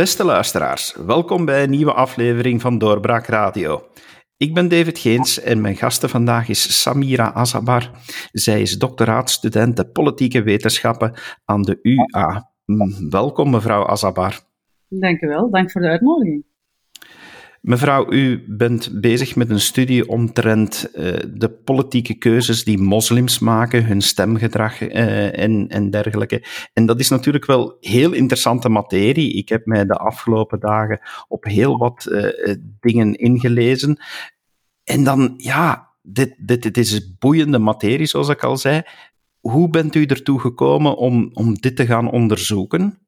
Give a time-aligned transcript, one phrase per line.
[0.00, 3.82] Beste luisteraars, welkom bij een nieuwe aflevering van Doorbraak Radio.
[4.36, 7.90] Ik ben David Geens en mijn gasten vandaag is Samira Azabar.
[8.32, 11.14] Zij is doctoraatstudent politieke wetenschappen
[11.44, 12.50] aan de UA.
[12.64, 14.40] Mm, welkom, mevrouw Azabar.
[14.88, 16.44] Dank u wel, dank voor de uitnodiging.
[17.60, 23.84] Mevrouw, u bent bezig met een studie omtrent uh, de politieke keuzes die moslims maken,
[23.84, 26.44] hun stemgedrag uh, en, en dergelijke.
[26.72, 29.32] En dat is natuurlijk wel heel interessante materie.
[29.32, 33.98] Ik heb mij de afgelopen dagen op heel wat uh, dingen ingelezen.
[34.84, 38.82] En dan, ja, dit, dit, dit is boeiende materie, zoals ik al zei.
[39.40, 42.98] Hoe bent u ertoe gekomen om, om dit te gaan onderzoeken?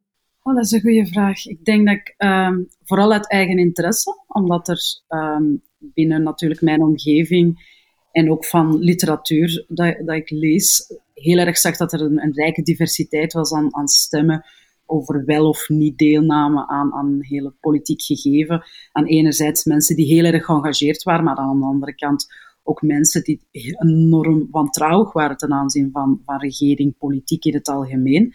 [0.42, 1.46] Oh, dat is een goede vraag.
[1.46, 6.82] Ik denk dat ik um, vooral uit eigen interesse, omdat er um, binnen natuurlijk mijn
[6.82, 7.70] omgeving
[8.12, 12.32] en ook van literatuur dat, dat ik lees, heel erg zag dat er een, een,
[12.32, 14.44] rijke diversiteit was aan, aan stemmen
[14.86, 18.62] over wel of niet deelname aan, aan hele politiek gegeven.
[18.92, 22.26] Aan enerzijds mensen die heel erg geëngageerd waren, maar aan de andere kant
[22.62, 23.46] ook mensen die
[23.78, 28.34] enorm wantrouwig waren ten aanzien van, van regering, politiek in het algemeen.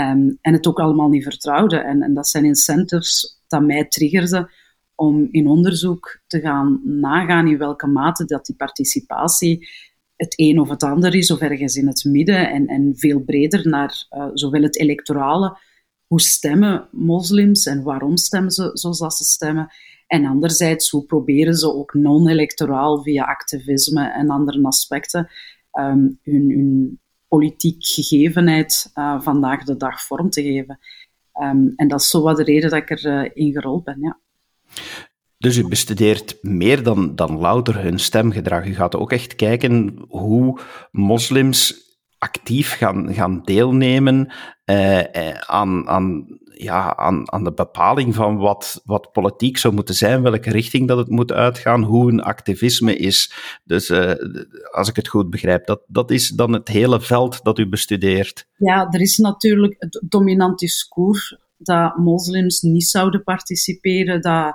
[0.00, 1.76] Um, en het ook allemaal niet vertrouwde.
[1.76, 4.50] En, en dat zijn incentives dat mij triggerden
[4.94, 9.68] om in onderzoek te gaan nagaan in welke mate dat die participatie
[10.16, 13.68] het een of het ander is, of ergens in het midden, en, en veel breder
[13.68, 15.58] naar uh, zowel het electorale,
[16.06, 19.68] hoe stemmen moslims en waarom stemmen ze zoals ze stemmen,
[20.06, 25.28] en anderzijds hoe proberen ze ook non-electoraal via activisme en andere aspecten
[25.70, 30.78] hun, hun politiek gegevenheid uh, vandaag de dag vorm te geven.
[31.42, 33.98] Um, en dat is zo wat de reden dat ik erin uh, in gerold ben,
[34.00, 34.18] ja.
[35.38, 38.66] Dus u bestudeert meer dan, dan louter hun stemgedrag.
[38.66, 40.60] U gaat ook echt kijken hoe
[40.90, 41.88] moslims
[42.18, 44.32] actief gaan, gaan deelnemen
[44.64, 45.00] uh,
[45.46, 46.26] aan, aan,
[46.62, 50.98] ja, aan, aan de bepaling van wat, wat politiek zou moeten zijn, welke richting dat
[50.98, 53.32] het moet uitgaan, hoe een activisme is.
[53.64, 54.12] Dus uh,
[54.70, 58.46] als ik het goed begrijp, dat, dat is dan het hele veld dat u bestudeert.
[58.56, 64.54] Ja, er is natuurlijk het dominant discours dat moslims niet zouden participeren, dat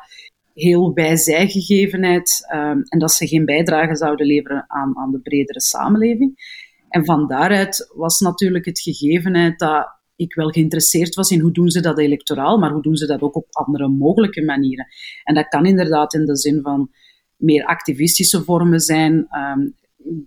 [0.54, 5.62] heel bij zijgegevenheid um, en dat ze geen bijdrage zouden leveren aan, aan de bredere
[5.62, 6.64] samenleving.
[6.90, 11.70] En van daaruit was natuurlijk het gegevenheid dat ik wel geïnteresseerd was in hoe doen
[11.70, 14.88] ze dat electoraal, maar hoe doen ze dat ook op andere mogelijke manieren.
[15.24, 16.90] En dat kan inderdaad in de zin van
[17.36, 19.14] meer activistische vormen zijn.
[19.14, 19.76] Um,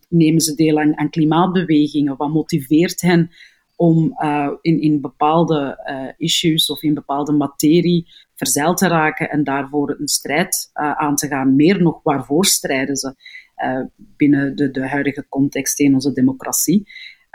[0.08, 2.16] nemen ze deel aan, aan, klimaatbewegingen?
[2.16, 3.30] Wat motiveert hen
[3.76, 9.44] om uh, in, in bepaalde uh, issues of in bepaalde materie verzeild te raken en
[9.44, 11.56] daarvoor een strijd uh, aan te gaan?
[11.56, 13.14] Meer nog, waarvoor strijden ze?
[13.96, 16.88] binnen de, de huidige context in onze democratie.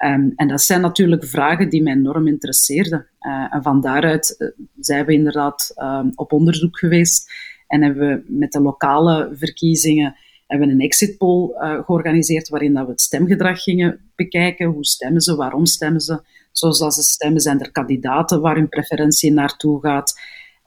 [0.06, 3.08] Um, en dat zijn natuurlijk vragen die mij enorm interesseerden.
[3.22, 4.48] Uh, en van daaruit uh,
[4.80, 7.32] zijn we inderdaad um, op onderzoek geweest
[7.68, 10.16] en hebben we met de lokale verkiezingen
[10.48, 14.66] hebben een exit poll uh, georganiseerd waarin dat we het stemgedrag gingen bekijken.
[14.66, 16.22] Hoe stemmen ze, waarom stemmen ze,
[16.52, 20.20] zoals ze stemmen, zijn er kandidaten waar hun preferentie naartoe gaat.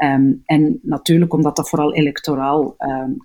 [0.04, 2.76] Um, en natuurlijk, omdat dat vooral electoraal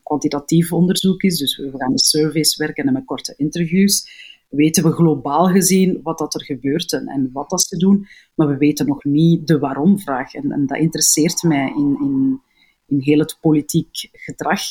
[0.04, 4.10] kwantitatief onderzoek is, dus we gaan met surveys werken en met korte interviews,
[4.52, 8.48] weten we globaal gezien wat dat er gebeurt en, en wat dat ze doen, maar
[8.48, 10.34] we weten nog niet de waarom-vraag.
[10.34, 12.42] En, en, dat interesseert mij in, in,
[12.88, 14.62] in heel het politiek gedrag.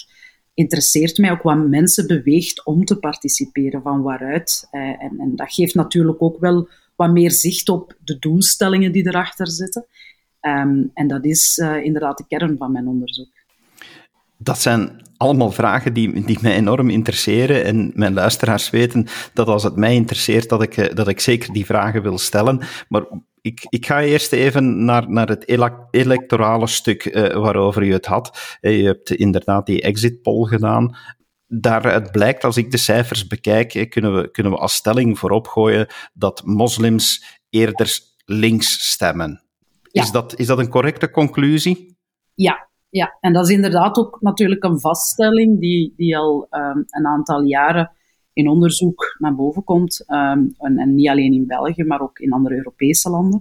[0.54, 4.68] Interesseert mij ook wat mensen beweegt om te participeren, van waaruit.
[4.70, 9.06] Eh, en, en dat geeft natuurlijk ook wel wat meer zicht op de doelstellingen die
[9.06, 9.86] erachter zitten.
[10.40, 13.32] Um, en dat is uh, inderdaad de kern van mijn onderzoek.
[14.42, 17.64] Dat zijn allemaal vragen die, die mij enorm interesseren.
[17.64, 21.52] En mijn luisteraars weten dat als het mij interesseert, dat ik, eh, dat ik zeker
[21.52, 22.60] die vragen wil stellen.
[22.88, 23.04] Maar
[23.40, 25.48] ik, ik ga eerst even naar, naar het
[25.90, 28.58] electorale stuk uh, waarover u het had.
[28.60, 30.96] Je hebt inderdaad die exit poll gedaan.
[31.46, 35.86] Daaruit blijkt, als ik de cijfers bekijk, kunnen we, kunnen we als stelling voorop gooien
[36.12, 39.42] dat moslims eerder links stemmen.
[39.90, 41.98] Is, dat, is dat een correcte conclusie?
[42.34, 47.06] Ja, ja, en dat is inderdaad ook natuurlijk een vaststelling die, die al um, een
[47.06, 47.92] aantal jaren
[48.32, 50.04] in onderzoek naar boven komt.
[50.06, 53.40] Um, en, en, niet alleen in België, maar ook in andere Europese landen.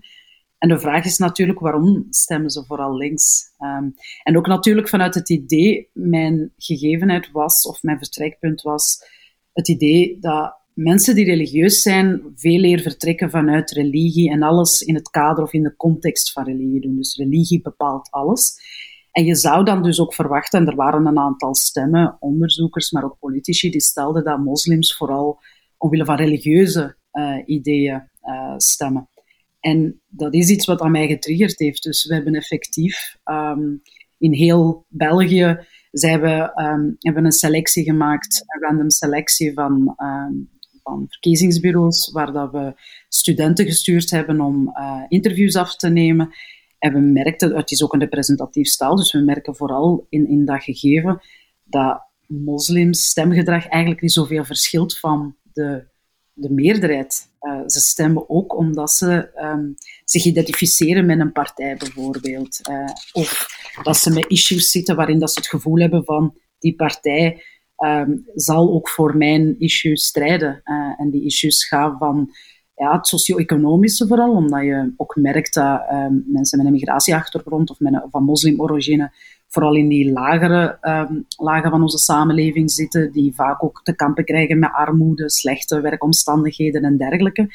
[0.57, 3.43] En de vraag is natuurlijk, waarom stemmen ze vooral links?
[3.59, 3.93] Um,
[4.23, 9.03] en ook natuurlijk vanuit het idee, mijn gegevenheid was, of mijn vertrekpunt was,
[9.53, 14.95] het idee dat mensen die religieus zijn veel eer vertrekken vanuit religie en alles in
[14.95, 16.95] het kader of in de context van religie doen.
[16.95, 18.59] Dus religie bepaalt alles.
[19.11, 23.03] En je zou dan dus ook verwachten, en er waren een aantal stemmen, onderzoekers, maar
[23.03, 25.39] ook politici, die stelden dat moslims vooral
[25.77, 29.09] omwille van religieuze uh, ideeën uh, stemmen.
[29.59, 31.83] En dat is iets wat aan mij getriggerd heeft.
[31.83, 33.75] Dus we hebben effectief ehm,
[34.17, 40.49] in heel België we, um, hebben een selectie gemaakt, een random selectie van, um,
[40.83, 42.73] van verkiezingsbureaus, waar dat we
[43.07, 46.29] studenten gestuurd hebben om uh, interviews af te nemen.
[46.79, 50.45] En we merkten, het is ook een representatief staal, dus we merken vooral in, in
[50.45, 51.21] dat gegeven
[51.63, 55.83] dat moslims stemgedrag eigenlijk niet zoveel verschilt van de,
[56.33, 57.27] de meerderheid.
[57.41, 62.59] Uh, ze stemmen ook omdat ze um, zich identificeren met een partij bijvoorbeeld.
[62.69, 63.47] Uh, of
[63.83, 67.43] dat ze met issues zitten waarin dat ze het gevoel hebben van die partij
[67.77, 70.61] um, zal ook voor mijn issues strijden.
[70.63, 72.31] Uh, en die issues gaan van
[72.79, 77.79] ja, het socio-economische vooral, omdat je ook merkt dat um, mensen met een migratieachtergrond of
[77.79, 79.11] met een, van moslimorigine
[79.47, 84.25] vooral in die lagere um, lagen van onze samenleving zitten, die vaak ook te kampen
[84.25, 87.49] krijgen met armoede, slechte werkomstandigheden en dergelijke.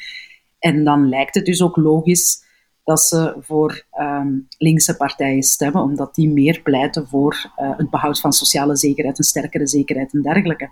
[0.59, 2.43] En dan lijkt het dus ook logisch
[2.83, 8.19] dat ze voor um, linkse partijen stemmen, omdat die meer pleiten voor uh, het behoud
[8.19, 10.69] van sociale zekerheid, een sterkere zekerheid en dergelijke.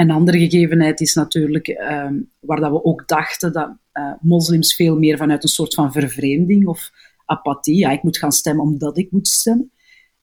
[0.00, 4.98] Een andere gegevenheid is natuurlijk, um, waar dat we ook dachten dat uh, moslims veel
[4.98, 6.90] meer vanuit een soort van vervreemding of
[7.24, 9.72] apathie, ja, ik moet gaan stemmen omdat ik moet stemmen,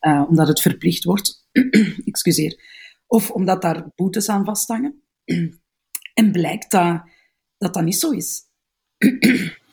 [0.01, 1.47] uh, omdat het verplicht wordt,
[2.05, 2.59] excuseer,
[3.07, 5.01] of omdat daar boetes aan vasthangen.
[6.19, 7.01] en blijkt dat,
[7.57, 8.41] dat dat niet zo is.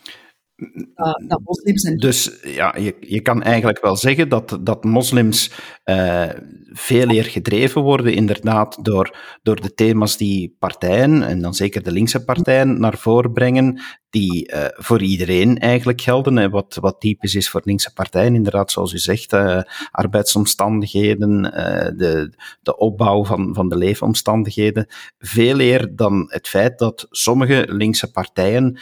[0.96, 1.96] Uh, dat moslims en...
[1.96, 5.50] Dus ja, je, je kan eigenlijk wel zeggen dat, dat moslims
[5.84, 6.28] uh,
[6.72, 11.93] veel eer gedreven worden, inderdaad, door, door de thema's die partijen, en dan zeker de
[11.93, 13.81] linkse partijen, naar voren brengen,
[14.14, 16.37] die uh, voor iedereen eigenlijk gelden.
[16.37, 21.50] Hè, wat, wat typisch is voor linkse partijen, inderdaad, zoals u zegt, uh, arbeidsomstandigheden, uh,
[21.99, 22.32] de,
[22.62, 24.87] de opbouw van, van de leefomstandigheden.
[25.19, 28.78] Veel eer dan het feit dat sommige linkse partijen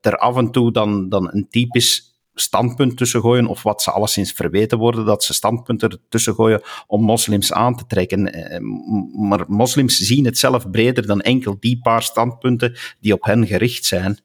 [0.00, 4.32] er af en toe dan, dan een typisch standpunt tussen gooien, of wat ze alleszins
[4.32, 8.22] verweten worden, dat ze standpunten tussen gooien om moslims aan te trekken.
[9.28, 13.84] Maar moslims zien het zelf breder dan enkel die paar standpunten die op hen gericht
[13.84, 14.18] zijn.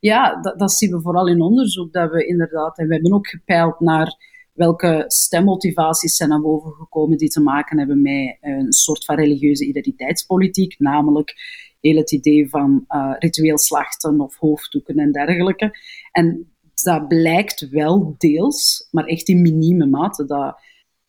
[0.00, 3.80] Ja, dat, zien we vooral in onderzoek, dat we inderdaad, en we hebben ook gepeild
[3.80, 4.16] naar
[4.52, 9.66] welke stemmotivaties zijn naar boven gekomen die te maken hebben met een soort van religieuze
[9.66, 11.34] identiteitspolitiek, namelijk
[11.80, 15.78] heel het idee van uh, ritueel slachten of hoofddoeken en dergelijke.
[16.12, 16.52] En
[16.82, 20.24] dat blijkt wel deels, maar echt in minieme mate.
[20.24, 20.60] Dat,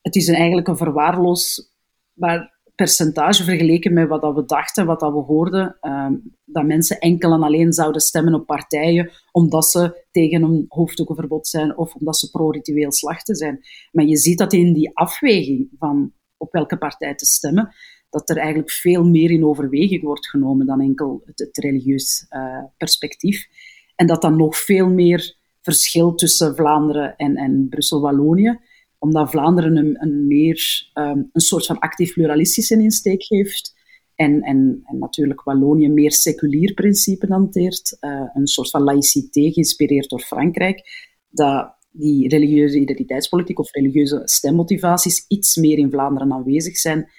[0.02, 5.14] het is een, eigenlijk een verwaarloosbaar percentage vergeleken met wat dat we dachten, wat dat
[5.14, 10.44] we hoorden, um, dat mensen enkel en alleen zouden stemmen op partijen omdat ze tegen
[10.44, 13.59] een hoofddoekenverbod zijn of omdat ze pro-ritueel slachten zijn.
[13.92, 17.74] Maar je ziet dat in die afweging van op welke partij te stemmen,
[18.09, 23.47] dat er eigenlijk veel meer in overweging wordt genomen dan enkel het, religieus uh, perspectief.
[23.95, 28.59] En dat dan nog veel meer verschil tussen Vlaanderen en, en Brussel-Wallonië
[29.04, 33.74] omdat Vlaanderen een, een meer um, een soort van actief pluralistische insteek heeft.
[34.21, 37.97] En, en, en natuurlijk Wallonië meer seculier principe hanteert.
[38.01, 40.81] Uh, een soort van laïcité, geïnspireerd door Frankrijk.
[41.29, 47.09] Dat die religieuze identiteitspolitiek of religieuze stemmotivaties iets meer in Vlaanderen aanwezig zijn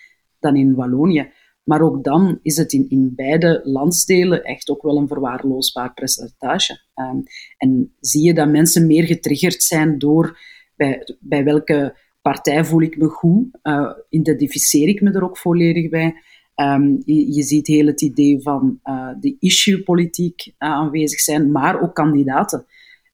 [0.41, 1.31] dan in Wallonië.
[1.65, 6.81] Maar ook dan is het in, in beide landsdelen echt ook wel een verwaarloosbaar percentage.
[6.95, 7.23] Um,
[7.57, 10.39] en zie je dat mensen meer getriggerd zijn door
[10.77, 13.45] bij, bij welke partij voel ik me goed?
[13.63, 16.15] Uh, identificeer ik me er ook volledig bij?
[16.57, 21.95] Um, je, ziet heel het idee van uh, de issue-politiek uh, aanwezig zijn, maar ook
[21.95, 22.67] kandidaten.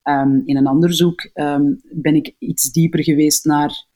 [0.03, 3.87] Um, in een onderzoek um, ben ik iets dieper geweest naar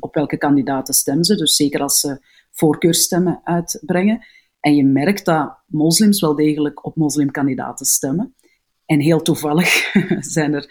[0.00, 1.36] op welke kandidaten stemmen ze.
[1.36, 4.24] Dus zeker als ze voorkeurstemmen uitbrengen.
[4.60, 8.34] En je merkt dat moslims wel degelijk op moslimkandidaten stemmen.
[8.86, 9.92] En heel toevallig
[10.36, 10.66] zijn er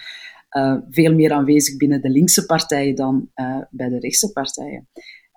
[0.51, 3.29] uh, veel meer aanwezig binnen de linkse partijen dan
[3.69, 4.89] bij de rechtse partijen.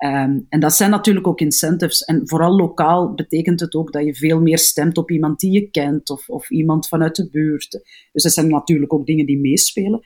[0.05, 2.05] Um, en dat zijn natuurlijk ook incentives.
[2.05, 5.71] En vooral lokaal betekent het ook dat je veel meer stemt op iemand die je
[5.71, 7.71] kent of, of iemand vanuit de buurt.
[8.13, 10.05] Dus dat zijn natuurlijk ook dingen die meespelen.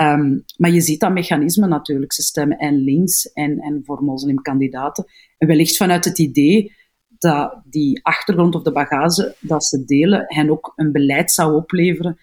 [0.00, 2.12] Um, maar je ziet dat mechanisme natuurlijk.
[2.12, 5.04] Ze stemmen en links en, en voor moslimkandidaten.
[5.38, 6.72] En wellicht vanuit het idee
[7.18, 12.18] dat die achtergrond of de bagage dat ze delen hen ook een beleid zou opleveren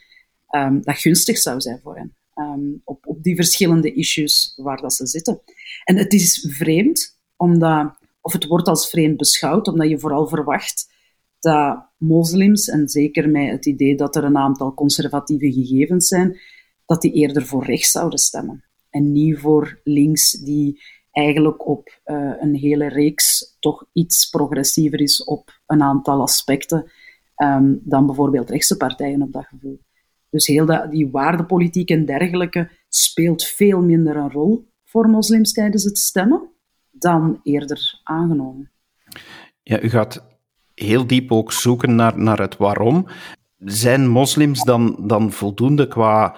[0.49, 2.15] um, dat gunstig zou zijn voor hen.
[2.39, 5.41] Um, op, op die verschillende issues waar dat ze zitten.
[5.83, 10.93] En het is vreemd, omdat, of het wordt als vreemd beschouwd, omdat je vooral verwacht
[11.39, 16.39] dat moslims, en zeker met het idee dat er een aantal conservatieve gegevens zijn,
[16.85, 18.63] dat die eerder voor rechts zouden stemmen.
[18.89, 25.23] En niet voor links, die eigenlijk op uh, een hele reeks toch iets progressiever is
[25.23, 26.91] op een aantal aspecten
[27.35, 29.79] um, dan bijvoorbeeld rechtse partijen op dat gevoel.
[30.37, 35.97] Dus heel die waardepolitiek en dergelijke speelt veel minder een rol voor moslims tijdens het
[35.97, 36.49] stemmen
[36.91, 38.71] dan eerder aangenomen.
[39.63, 40.25] Ja, u gaat
[40.73, 43.07] heel diep ook zoeken naar, naar het waarom.
[43.57, 46.35] Zijn moslims dan, dan voldoende qua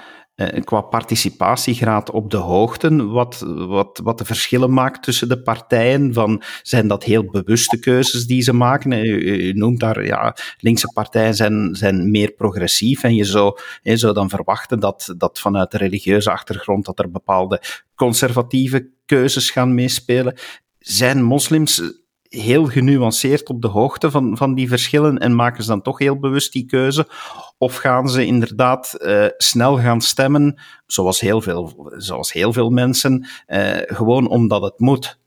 [0.64, 6.14] qua participatiegraad op de hoogte, wat, wat, wat de verschillen maakt tussen de partijen.
[6.14, 8.92] Van, zijn dat heel bewuste keuzes die ze maken?
[8.92, 14.14] U, noemt daar, ja, linkse partijen zijn, zijn meer progressief en je zou, je zou
[14.14, 17.62] dan verwachten dat, dat vanuit de religieuze achtergrond dat er bepaalde
[17.96, 20.36] conservatieve keuzes gaan meespelen.
[20.80, 21.82] Zijn moslims
[22.30, 26.20] heel genuanceerd op de hoogte van, van die verschillen en maken ze dan toch heel
[26.20, 27.08] bewust die keuze?
[27.58, 33.28] Of gaan ze inderdaad uh, snel gaan stemmen, zoals heel veel, zoals heel veel mensen,
[33.48, 35.20] uh, gewoon omdat het moet?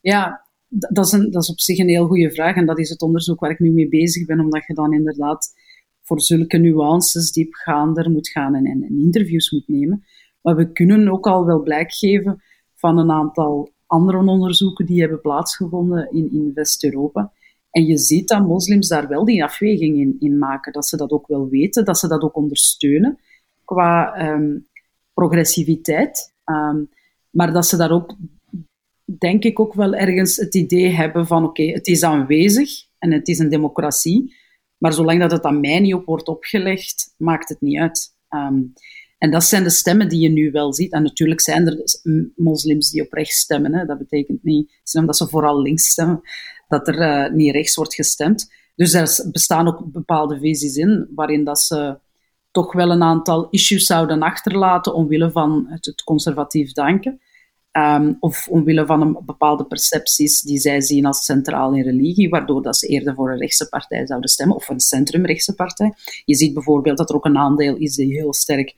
[0.00, 2.88] Ja, dat is, een, dat is op zich een heel goede vraag en dat is
[2.88, 5.54] het onderzoek waar ik nu mee bezig ben, omdat je dan inderdaad
[6.02, 10.04] voor zulke nuances diepgaander moet gaan en, en, en interviews moet nemen.
[10.42, 12.42] Maar we kunnen ook al wel blijk geven
[12.74, 17.32] van een aantal andere onderzoeken die hebben plaatsgevonden in, in West-Europa.
[17.70, 21.10] En je ziet dat moslims daar wel die afweging in, in, maken, dat ze dat
[21.10, 23.18] ook wel weten, dat ze dat ook ondersteunen
[23.64, 24.58] qua ehm,
[25.14, 26.34] progressiviteit.
[26.44, 26.82] Ehm,
[27.30, 28.16] maar dat ze daar ook,
[29.04, 33.28] denk ik, ook wel ergens het idee hebben van oké, het is aanwezig en het
[33.28, 34.34] is een democratie,
[34.78, 38.14] maar zolang dat het aan mij niet op wordt opgelegd, maakt het niet uit.
[38.30, 38.72] Um,
[39.22, 40.92] en dat zijn de stemmen die je nu wel ziet.
[40.92, 42.00] En natuurlijk zijn er
[42.36, 43.74] moslims die op rechts stemmen.
[43.74, 43.84] Hè.
[43.84, 46.20] Dat betekent niet, omdat ze vooral links stemmen,
[46.68, 48.52] dat er uh, niet rechts wordt gestemd.
[48.76, 51.98] Dus er bestaan ook bepaalde visies in, waarin dat ze
[52.50, 57.20] toch wel een aantal issues zouden achterlaten omwille van het, conservatief denken.
[57.72, 62.62] Um, of omwille van een bepaalde percepties die zij zien als centraal in religie, waardoor
[62.62, 65.92] dat ze eerder voor een rechtse partij zouden stemmen, of een centrumrechtse partij.
[66.24, 68.74] Je ziet bijvoorbeeld dat er ook een aandeel is die heel sterk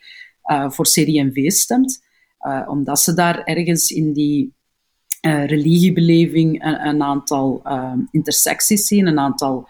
[0.50, 2.02] uh, voor CD&V stemt.
[2.40, 4.54] Uh, omdat ze daar ergens in die
[5.26, 7.62] uh, religiebeleving een, een aantal
[8.10, 9.68] intersecties zien, een aantal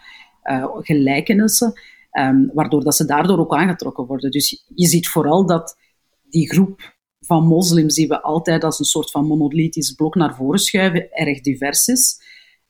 [0.81, 1.73] gelijkenissen,
[2.13, 4.31] um, waardoor dat ze daardoor ook aangetrokken worden.
[4.31, 5.77] Dus je ziet vooral dat
[6.31, 10.59] die groep van moslims die we altijd als een soort van monolithisch blok naar voren
[10.59, 12.21] schuiven, erg divers is.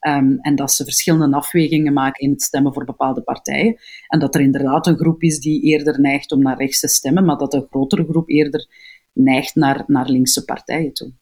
[0.06, 3.76] Um, en dat ze verschillende afwegingen maken in het stemmen voor bepaalde partijen.
[4.08, 7.24] En dat er inderdaad een groep is die eerder neigt om naar rechts te stemmen,
[7.24, 8.68] maar dat een grotere groep eerder
[9.12, 11.12] neigt naar, naar linkse partijen toe.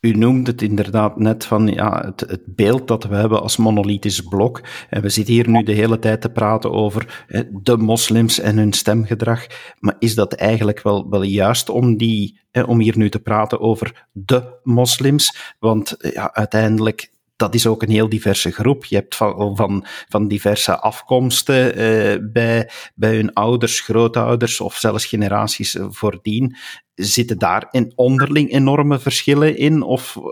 [0.00, 4.20] U noemde het inderdaad net van ja, het, het, beeld dat we hebben als monolithisch
[4.20, 4.62] blok.
[4.88, 7.24] En we zitten hier nu de hele tijd te praten over
[7.62, 9.46] de moslims en hun stemgedrag.
[9.78, 14.08] Maar is dat eigenlijk wel, wel juist om, die, om hier nu te praten over
[14.12, 15.54] de moslims?
[15.58, 17.10] Want ja, uiteindelijk
[17.40, 18.84] dat is ook een heel diverse groep.
[18.84, 25.06] Je hebt van, van, van diverse afkomsten uh, bij, bij hun ouders, grootouders of zelfs
[25.06, 26.56] generaties voordien.
[26.94, 29.82] Zitten daar in onderling enorme verschillen in?
[29.82, 30.24] Of uh,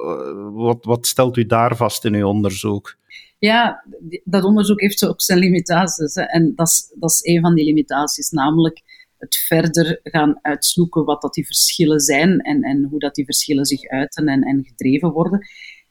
[0.53, 2.97] wat, wat stelt u daar vast in uw onderzoek?
[3.38, 3.85] Ja,
[4.25, 6.15] dat onderzoek heeft ook zijn limitaties.
[6.15, 8.83] En dat is, dat is een van die limitaties, namelijk
[9.19, 13.65] het verder gaan uitzoeken wat dat die verschillen zijn en, en hoe dat die verschillen
[13.65, 15.47] zich uiten en, en gedreven worden.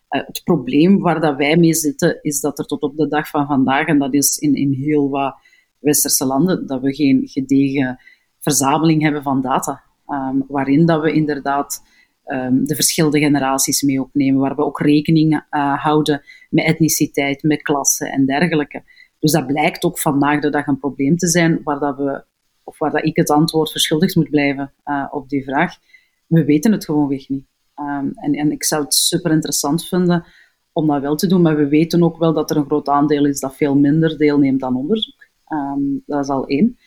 [0.09, 3.29] Uh, het probleem waar dat wij mee zitten, is dat er tot op de dag
[3.29, 5.35] van vandaag, en dat is in, in heel wat
[5.79, 7.99] westerse landen, dat we geen gedegen
[8.39, 9.83] verzameling hebben van data.
[10.07, 11.83] Um, waarin dat we inderdaad
[12.25, 17.61] um, de verschillende generaties mee opnemen, waar we ook rekening uh, houden met etniciteit, met
[17.61, 18.83] klasse en dergelijke.
[19.19, 22.23] Dus dat blijkt ook vandaag de dag een probleem te zijn, waar dat we,
[22.63, 25.75] of waar dat ik het antwoord verschuldigd moet blijven uh, op die vraag.
[26.27, 27.45] We weten het gewoonweg niet.
[27.79, 30.25] Um, en, en ik zou het super interessant vinden
[30.71, 33.25] om dat wel te doen, maar we weten ook wel dat er een groot aandeel
[33.25, 35.27] is dat veel minder deelneemt aan onderzoek.
[35.47, 36.77] Um, dat is al één.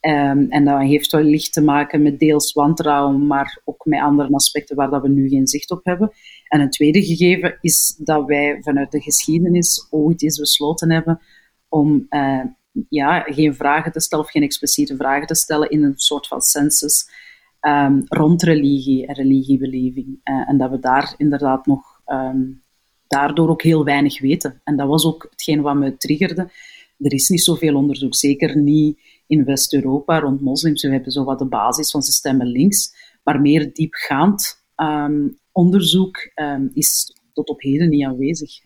[0.00, 4.76] Um, en dat heeft wellicht te maken met deels wantrouwen, maar ook met andere aspecten
[4.76, 6.12] waar dat we nu geen zicht op hebben.
[6.48, 11.20] En een tweede gegeven is dat wij vanuit de geschiedenis ooit eens besloten hebben
[11.68, 12.44] om uh,
[12.88, 16.40] ja, geen vragen te stellen of geen expliciete vragen te stellen in een soort van
[16.40, 17.10] census
[17.60, 20.06] um, rond religie en religiebeleving.
[20.06, 22.62] Uh, en dat we daar inderdaad nog um,
[23.06, 24.60] daardoor ook heel weinig weten.
[24.64, 26.50] En dat was ook hetgeen wat me triggerde.
[26.98, 30.82] Er is niet zoveel onderzoek, zeker niet in West-Europa rond moslims.
[30.82, 36.32] We hebben zo wat de basis van ze stemmen links, maar meer diepgaand um, onderzoek
[36.72, 38.60] is tot op heden niet aanwezig.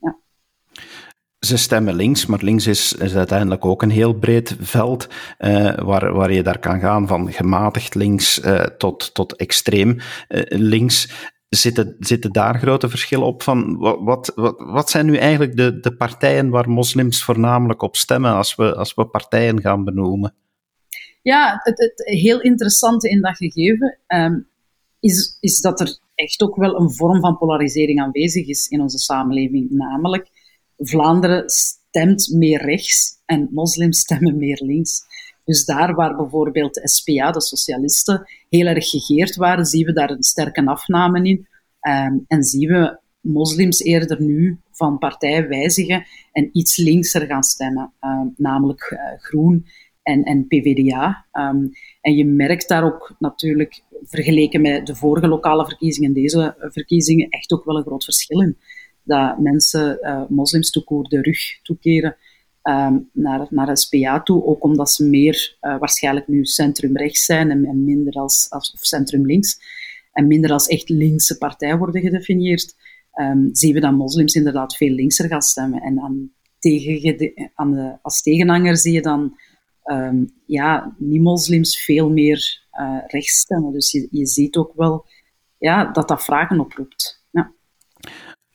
[0.00, 0.16] ja
[1.46, 5.08] ze stemmen links, maar links is, is uiteindelijk ook een heel breed veld
[5.38, 10.42] uh, waar, waar je daar kan gaan van gematigd links uh, tot, tot extreem uh,
[10.48, 11.30] links.
[11.48, 15.96] Zitten, zitten daar grote verschillen op van wat, wat, wat zijn nu eigenlijk de, de
[15.96, 20.34] partijen waar moslims voornamelijk op stemmen als we, als we partijen gaan benoemen?
[21.22, 24.40] Ja, het, het heel interessante in dat gegeven ehm,
[25.00, 28.98] is, is dat er echt ook wel een vorm van polarisering aanwezig is in onze
[28.98, 29.70] samenleving.
[29.70, 30.30] Namelijk,
[30.82, 35.00] Vlaanderen stemt meer rechts en moslims stemmen meer links.
[35.44, 40.10] Dus daar waar bijvoorbeeld de SPA, de socialisten, heel erg gegeerd waren, zien we daar
[40.10, 41.46] een sterke afname in.
[41.80, 47.92] Ehm, en zien we moslims eerder nu van partij wijzigen en iets linkser gaan stemmen,
[48.00, 49.66] ehm, namelijk uh, Groen
[50.02, 51.26] en, en PVDA.
[51.32, 51.66] Ehm,
[52.00, 57.52] en je merkt daar ook natuurlijk, vergeleken met de vorige lokale verkiezingen, deze verkiezingen, echt
[57.52, 58.56] ook wel een groot verschil in.
[59.04, 62.16] Dat mensen, uh, moslims toekoer, de rug toekeren
[62.62, 67.64] um, naar, naar SPA toe, ook omdat ze meer uh, waarschijnlijk nu centrumrechts zijn en,
[67.64, 69.58] en minder als, als centrumlinks
[70.12, 72.74] en minder als echt linkse partij worden gedefinieerd,
[73.14, 75.80] um, zien we dat moslims inderdaad veel linkser gaan stemmen.
[75.80, 79.36] En dan tegen, aan de, als tegenhanger zie je dan
[79.84, 83.72] um, ja, niet-moslims veel meer uh, rechts stemmen.
[83.72, 85.06] Dus je, je ziet ook wel
[85.58, 87.21] ja, dat dat vragen oproept.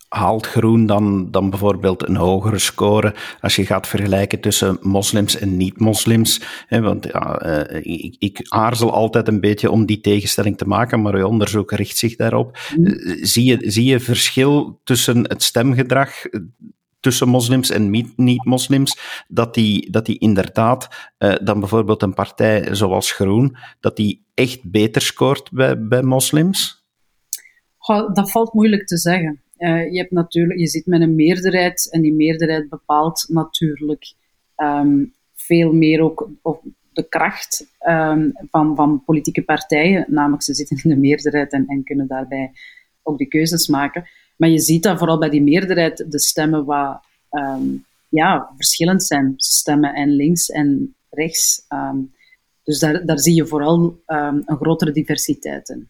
[0.07, 5.57] Haalt groen dan, dan bijvoorbeeld een hogere score als je gaat vergelijken tussen moslims en
[5.57, 6.41] niet-moslims?
[6.69, 11.15] Want ja, uh, ik, ik, aarzel altijd een beetje om die tegenstelling te maken, maar
[11.15, 12.57] uw onderzoek richt zich daarop.
[12.75, 12.85] Mm.
[13.21, 16.11] zie, je, zie je verschil tussen het stemgedrag
[16.99, 20.87] tussen moslims en niet-moslims, dat die, dat die inderdaad
[21.43, 26.85] dan bijvoorbeeld een partij zoals Groen, dat die echt beter scoort bij, bij moslims?
[27.77, 29.41] Goh, dat valt moeilijk te zeggen.
[29.57, 34.13] Uh, je, hebt natuurlijk, je zit met een meerderheid en die meerderheid bepaalt natuurlijk
[34.57, 36.29] um, veel meer ook
[36.93, 40.05] de kracht um, van, van politieke partijen.
[40.07, 42.51] Namelijk, ze zitten in de meerderheid en, en kunnen daarbij
[43.03, 44.07] ook die keuzes maken.
[44.35, 46.99] Maar je ziet dat vooral bij die meerderheid de stemmen wat
[47.31, 49.33] um, ja, verschillend zijn.
[49.35, 51.65] Stemmen en links en rechts.
[52.63, 55.89] Dus daar, daar zie je vooral een grotere diversiteit in.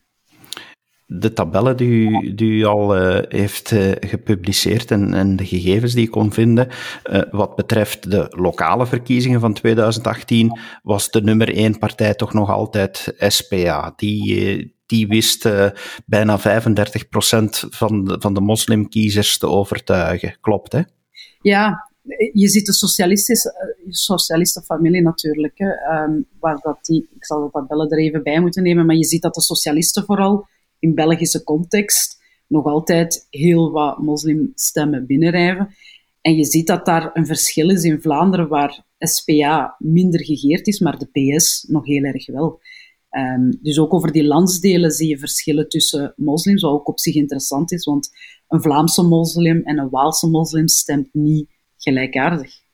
[1.09, 5.93] De tabellen die u, die u al uh, heeft uh, gepubliceerd en, en, de gegevens
[5.93, 6.67] die ik kon vinden,
[7.11, 12.49] uh, wat betreft de lokale verkiezingen van 2018, was de nummer één partij toch nog
[12.49, 13.93] altijd SPA.
[13.95, 15.49] Die, die wist
[16.05, 16.43] bijna 35%
[17.69, 20.37] van de, van de moslimkiezers te overtuigen.
[20.41, 20.81] Klopt, hè?
[21.41, 21.87] Ja,
[22.33, 27.51] je ziet de socialistische, eh, socialistenfamilie natuurlijk, hè, um, waar dat die, ik zal de
[27.51, 30.47] tabellen er even bij moeten nemen, maar je ziet dat de socialisten vooral
[30.79, 35.75] in Belgische context nog altijd heel wat moslimstemmen binnenrijven.
[36.21, 40.79] En je ziet dat daar een verschil is in Vlaanderen, waar SPA minder gegeerd is,
[40.79, 42.59] maar de PS nog heel erg wel.
[43.11, 47.15] Um, dus ook over die landsdelen zie je verschillen tussen moslims, wat ook op zich
[47.15, 48.09] interessant is, want
[48.47, 52.65] een Vlaamse moslim en een Waalse moslim stemt niet gelijkaardig.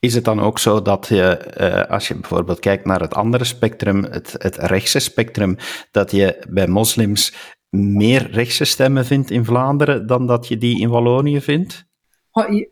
[0.00, 3.44] Is het dan ook zo dat je, uh, als je bijvoorbeeld kijkt naar het andere
[3.44, 5.56] spectrum, het, het rechtse spectrum,
[5.90, 7.34] dat je bij moslims
[7.70, 11.86] meer rechtse stemmen vindt in Vlaanderen dan dat je die in Wallonië vindt?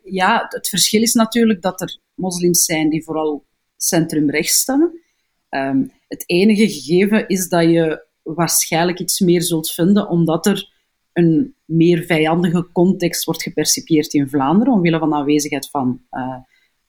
[0.03, 3.45] Ja, het verschil is natuurlijk dat er moslims zijn die vooral
[3.77, 5.01] centrumrechts stemmen.
[5.49, 10.73] Um, het enige gegeven is dat je waarschijnlijk iets meer zult vinden, omdat er
[11.13, 16.35] een meer vijandige context wordt gepercipieerd in Vlaanderen, omwille van de aanwezigheid van uh,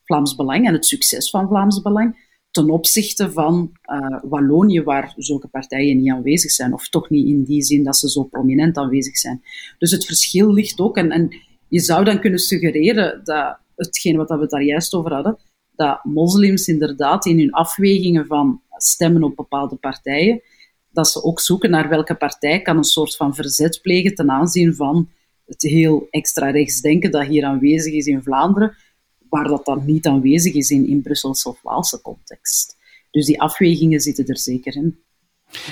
[0.09, 5.49] Vlaams Belang en het succes van Vlaams Belang, ten opzichte van uh, Wallonië, waar zulke
[5.49, 9.17] partijen niet aanwezig zijn, of toch niet in die zin dat ze zo prominent aanwezig
[9.17, 9.43] zijn.
[9.79, 11.29] Dus het verschil ligt ook, en, en
[11.69, 15.39] je zou dan kunnen suggereren dat hetgeen wat we daar juist over hadden,
[15.77, 20.43] dat moslims inderdaad in hun afwegingen van stemmen op bepaalde partijen,
[20.91, 24.75] dat ze ook zoeken naar welke partij kan een soort van verzet plegen ten aanzien
[24.75, 25.09] van
[25.47, 28.77] het heel extra rechtsdenken dat hier aanwezig is in Vlaanderen,
[29.29, 32.77] waar dat dan niet aanwezig is in, in Brusselse of Waalse context.
[33.11, 34.99] Dus die afwegingen zitten er zeker in.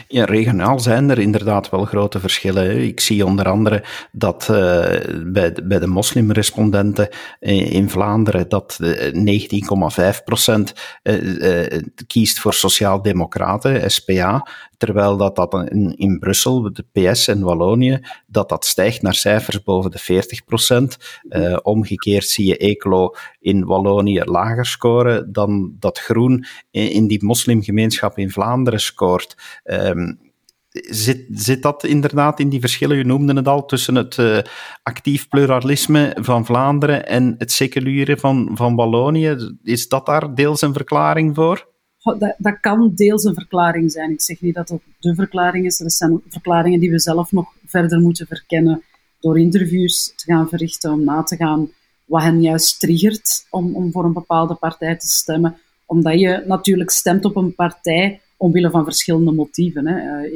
[0.09, 2.83] Ja, regionaal zijn er inderdaad wel grote verschillen.
[2.83, 4.57] Ik zie onder andere dat uh,
[5.25, 7.09] bij, de, bij de moslimrespondenten
[7.41, 15.97] in Vlaanderen dat 19,5 procent uh, uh, kiest voor sociaal-democraten, SPA, terwijl dat, dat in,
[15.97, 20.97] in Brussel, de PS en Wallonië, dat dat stijgt naar cijfers boven de 40 procent.
[21.29, 27.25] Uh, omgekeerd zie je Ecolo in Wallonië lager scoren dan dat Groen in, in die
[27.25, 29.37] moslimgemeenschap in Vlaanderen scoort.
[29.65, 30.25] Um,
[30.85, 32.97] Zit, zit dat inderdaad in die verschillen?
[32.97, 34.39] U noemde het al tussen het uh,
[34.83, 39.37] actief pluralisme van Vlaanderen en het seculiere van, van Wallonië.
[39.63, 41.69] Is dat daar deels een verklaring voor?
[42.15, 44.11] Dat, dat, kan deels een verklaring zijn.
[44.11, 45.81] Ik zeg niet dat het de verklaring is.
[45.81, 48.83] Er zijn verklaringen die we zelf nog verder moeten verkennen
[49.21, 51.71] door interviews te gaan verrichten, om na te gaan
[52.05, 55.57] wat hen juist triggert om, om voor een bepaalde partij te stemmen.
[55.87, 59.87] Omdat je natuurlijk stemt op een partij omwille van verschillende motieven.
[59.87, 60.29] Hè.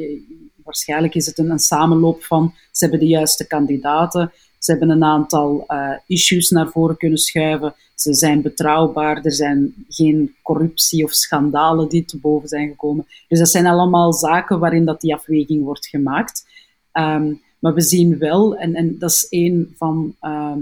[0.63, 4.31] waarschijnlijk is het een, een, samenloop van ze hebben de juiste kandidaten,
[4.63, 5.65] ze hebben een aantal
[6.07, 12.05] issues naar voren kunnen schuiven, ze zijn betrouwbaar, er zijn geen corruptie of schandalen die
[12.05, 13.05] te boven zijn gekomen.
[13.27, 16.45] Dus dat zijn allemaal zaken waarin dat die afweging wordt gemaakt.
[16.91, 20.57] Ehm, maar we zien wel, en, en dat is een van uh,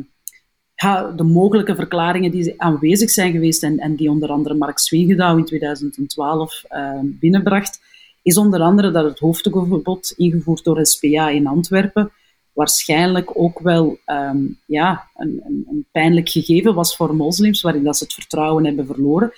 [1.16, 5.46] de mogelijke verklaringen die aanwezig zijn geweest en, en die onder andere Mark Swingedouw in
[5.46, 7.80] 2012 uh, binnenbracht,
[8.22, 12.12] is onder andere dat het hoofddoekverbod, ingevoerd door SPA in Antwerpen,
[12.60, 18.04] waarschijnlijk ook wel ehm, ja, een, een, pijnlijk gegeven was voor moslims, waarin dat ze
[18.04, 19.32] het vertrouwen hebben verloren.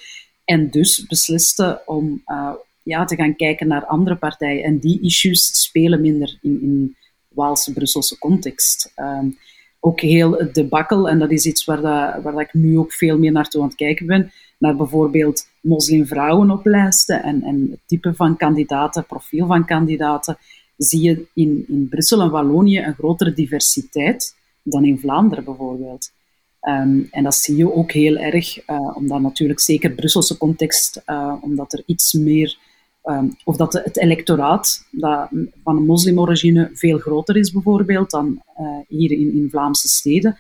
[0.46, 2.52] En dus beslisten om uh,
[2.84, 4.64] ja, te gaan kijken naar andere partijen.
[4.64, 6.96] En die issues spelen minder in, in
[7.28, 8.94] Waalse, Brusselse context.
[8.96, 9.38] Um,
[9.80, 12.94] ook heel het debakkel, en dat is iets waar, dat, waar dat ik nu ook
[12.94, 17.80] veel meer naartoe aan het kijken ben, naar bijvoorbeeld moslimvrouwen op lijsten en, en het
[17.86, 20.38] type van kandidaten, profiel van kandidaten
[20.84, 26.12] zie je in, in Brussel en Wallonië een grotere diversiteit dan in Vlaanderen bijvoorbeeld.
[26.60, 31.36] Ehm, en dat zie je ook heel erg, uh, omdat natuurlijk zeker Brusselse context, uh,
[31.42, 32.58] omdat er iets meer,
[33.04, 35.30] um, of dat het electoraat dat
[35.64, 40.38] van een moslimorigine veel groter is bijvoorbeeld dan uh, hier in, in Vlaamse steden,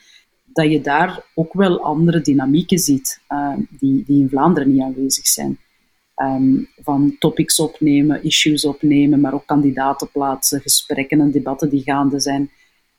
[0.53, 3.21] dat je daar ook wel andere dynamieken ziet
[3.69, 5.57] die, die in Vlaanderen niet aanwezig zijn.
[6.21, 12.19] Um, van topics opnemen, issues opnemen, maar ook kandidaten plaatsen, gesprekken en debatten die gaande
[12.19, 12.51] zijn.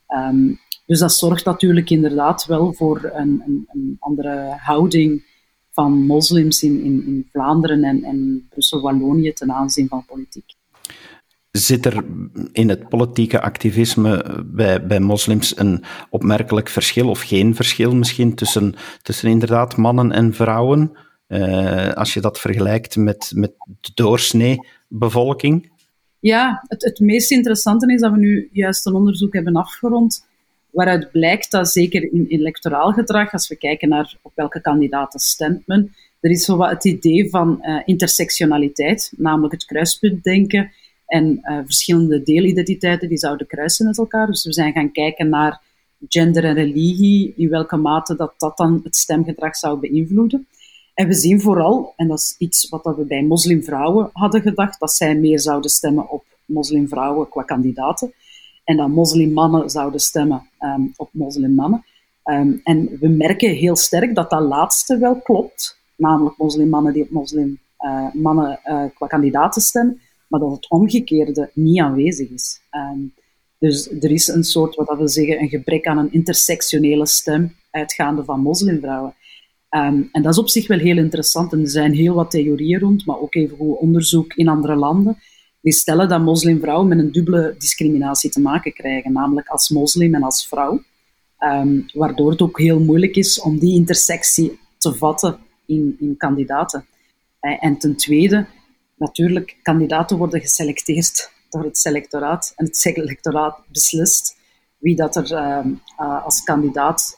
[0.07, 5.23] Um, dus dat zorgt natuurlijk inderdaad wel voor een, een, een andere houding
[5.71, 10.55] van moslims in, in, in Vlaanderen en, en Brussel-Wallonië ten aanzien van politiek.
[11.51, 12.05] Zit er
[12.51, 18.73] in het politieke activisme bij, bij moslims een opmerkelijk verschil, of geen verschil misschien, tussen,
[19.01, 20.91] tussen inderdaad mannen en vrouwen?
[21.27, 25.71] Uh, als je dat vergelijkt met, met de doorsnee bevolking?
[26.19, 30.25] Ja, het, het meest interessante is dat we nu juist een onderzoek hebben afgerond
[30.71, 35.67] waaruit blijkt dat zeker in electoraal gedrag, als we kijken naar op welke kandidaten stemt
[35.67, 40.71] men, er is zo wat het idee van uh, intersectionaliteit, namelijk het kruispuntdenken
[41.05, 44.27] en uh, verschillende deelidentiteiten die zouden kruisen met elkaar.
[44.27, 45.61] Dus we zijn gaan kijken naar
[46.07, 50.47] gender en religie, in welke mate dat, dat dan het stemgedrag zou beïnvloeden.
[50.93, 54.93] En we zien vooral, en dat is iets wat we bij moslimvrouwen hadden gedacht, dat
[54.93, 58.13] zij meer zouden stemmen op moslimvrouwen qua kandidaten.
[58.63, 61.85] En dat moslimmannen zouden stemmen um, op moslimmannen.
[62.23, 65.79] Um, en we merken heel sterk dat dat laatste wel klopt.
[65.95, 70.01] Namelijk moslimmannen die op moslimmannen uh, uh, qua kandidaten stemmen.
[70.27, 72.59] Maar dat het omgekeerde niet aanwezig is.
[72.71, 73.13] Um,
[73.57, 78.23] dus er is een soort, wat we zeggen, een gebrek aan een intersectionele stem uitgaande
[78.23, 79.13] van moslimvrouwen.
[79.75, 81.53] Um, en dat is op zich wel heel interessant.
[81.53, 85.17] En er zijn heel wat theorieën rond, maar ook even goed onderzoek in andere landen.
[85.61, 90.23] Die stellen dat moslimvrouwen met een dubbele discriminatie te maken krijgen, namelijk als moslim en
[90.23, 90.81] als vrouw.
[91.39, 96.85] Um, waardoor het ook heel moeilijk is om die intersectie te vatten in, in kandidaten.
[97.39, 98.45] En ten tweede,
[98.97, 102.53] natuurlijk, kandidaten worden geselecteerd door het selectoraat.
[102.55, 104.37] En het selectoraat beslist
[104.77, 107.17] wie dat er um, uh, als kandidaat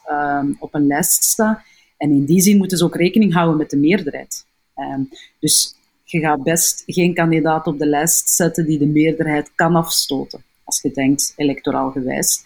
[0.58, 1.60] op een lijst staat.
[1.96, 4.46] En in die zin moeten ze ook rekening houden met de meerderheid.
[4.76, 5.08] Um,
[5.40, 10.42] dus je gaat best geen kandidaat op de lijst zetten die de meerderheid kan afstoten,
[10.64, 12.44] als je denkt electoraal gewijs.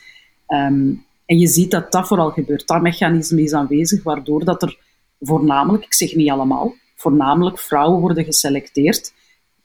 [0.48, 2.66] Um, en je ziet dat dat vooral gebeurt.
[2.66, 4.78] Dat mechanisme is aanwezig, waardoor dat er
[5.20, 9.12] voornamelijk, ik zeg niet allemaal, voornamelijk vrouwen worden geselecteerd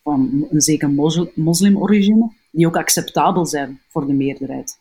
[0.03, 0.89] van een zeker
[1.33, 4.77] moslimorigine, die ook acceptabel zijn voor de meerderheid.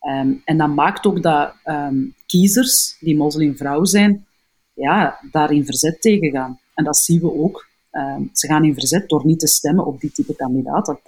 [0.00, 1.54] Um, en dat maakt ook dat
[2.26, 4.26] kiezers die moslimvrouw zijn,
[4.74, 6.60] ja, daar in verzet tegen gaan.
[6.74, 7.66] En dat zien we ook.
[7.92, 10.98] Uh, ze gaan in verzet door niet te stemmen op die type kandidaten.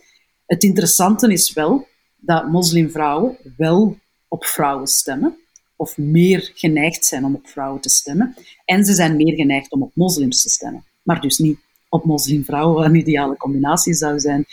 [0.47, 3.97] Het interessante is wel dat moslimvrouwen wel
[4.29, 5.37] op vrouwen stemmen,
[5.77, 8.35] of meer geneigd zijn om op vrouwen te stemmen.
[8.65, 12.75] En ze zijn meer geneigd om op moslims te stemmen, maar dus niet op moslimvrouwen,
[12.75, 14.45] wat een ideale combinatie zou zijn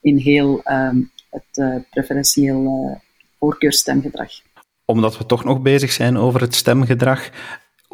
[0.00, 2.96] in heel um, het uh, preferentieel uh,
[3.38, 4.32] voorkeurstemgedrag
[4.84, 7.30] omdat we toch nog bezig zijn over het stemgedrag,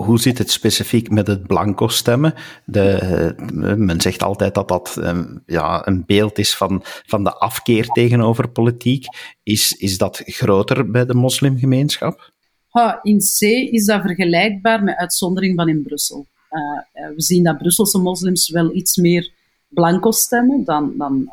[0.04, 2.34] hoe zit het specifiek met het blanco stemmen?
[2.64, 7.32] De, eh, men zegt altijd dat dat um, ja, een beeld is van, van de
[7.32, 9.06] afkeer tegenover politiek.
[9.42, 12.32] Is, is dat groter bij de moslimgemeenschap?
[12.68, 13.40] Ha, in C
[13.72, 16.26] is dat vergelijkbaar met uitzondering van in Brussel.
[16.50, 19.32] Uh, we zien dat Brusselse moslims wel iets meer
[19.68, 21.30] blanco stemmen dan, dan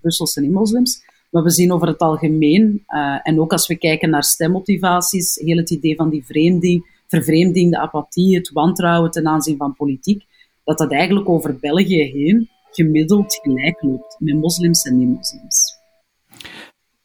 [0.00, 1.02] Brusselse niet-moslims.
[1.30, 2.82] Maar we zien over het algemeen,
[3.22, 7.78] en ook als we kijken naar stemmotivaties, heel het idee van die vreemding vervreemding, de
[7.78, 10.24] apathie, het wantrouwen ten aanzien van politiek,
[10.64, 15.76] dat dat eigenlijk over België heen gemiddeld gelijk loopt met moslims en niet-moslims.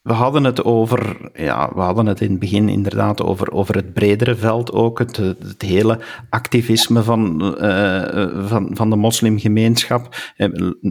[0.02, 3.92] We hadden het over, ja, we hadden het in het begin inderdaad over, over het
[3.92, 10.32] bredere veld ook, het, het hele activisme van, uh, van, van de moslimgemeenschap,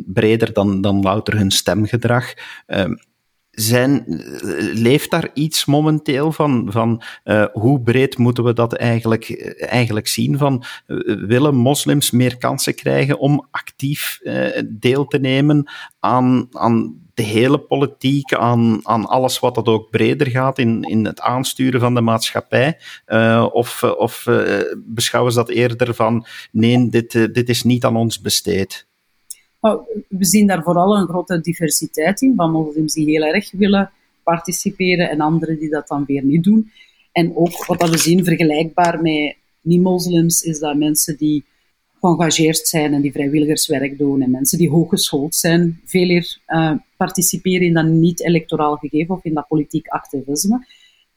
[0.06, 2.34] breder dan, dan louter hun stemgedrag.
[2.68, 2.86] Uh,
[3.54, 4.04] zijn,
[4.74, 10.38] leeft daar iets momenteel van, van uh, hoe breed moeten we dat eigenlijk, eigenlijk zien?
[10.38, 10.64] Van,
[11.06, 17.60] willen moslims meer kansen krijgen om actief uh, deel te nemen aan, aan de hele
[17.60, 22.02] politiek, aan, aan alles wat dat ook breder gaat in, in het aansturen van de
[22.02, 22.78] maatschappij?
[23.08, 27.96] Uh, of of uh, beschouwen ze dat eerder van, nee, dit, dit is niet aan
[27.96, 28.88] ons besteed?
[30.08, 33.92] We zien daar vooral een grote diversiteit in, van moslims die heel erg willen
[34.24, 36.72] participeren en anderen die dat dan weer niet doen.
[37.12, 41.44] En ook wat we zien, vergelijkbaar met niet-moslims, is dat mensen die
[42.00, 47.68] geëngageerd zijn en die vrijwilligerswerk doen en mensen die hooggeschoold zijn, veel meer uh, participeren
[47.68, 50.66] in dat niet-electoraal gegeven of in dat politiek activisme.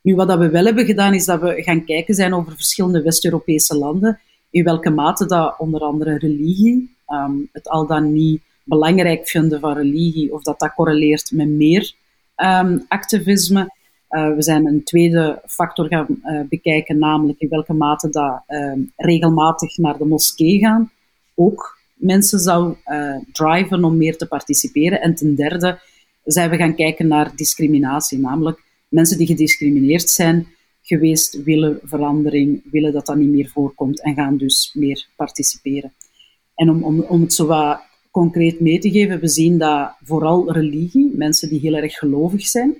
[0.02, 3.02] Nu, wat dat we wel hebben gedaan, is dat we gaan kijken zijn over verschillende
[3.02, 9.28] West-Europese landen, in welke mate dat onder andere religie, um, het al dan niet belangrijk
[9.28, 11.92] vinden van religie, of dat dat correleert met meer
[12.36, 13.74] um, activisme.
[14.10, 18.72] Uh, we zijn een tweede factor gaan uh, bekijken, namelijk in welke mate dat uh,
[18.96, 20.90] regelmatig naar de moskee gaan
[21.36, 25.00] ook mensen zou uh, driven om meer te participeren.
[25.00, 25.78] En ten derde
[26.24, 30.46] zijn we gaan kijken naar discriminatie, namelijk mensen die gediscrimineerd zijn
[30.86, 35.92] geweest, willen verandering, willen dat dat niet meer voorkomt en gaan dus meer participeren.
[36.54, 40.52] En om, om, om het zo wat concreet mee te geven, we zien dat vooral
[40.52, 42.74] religie, mensen die heel erg gelovig zijn,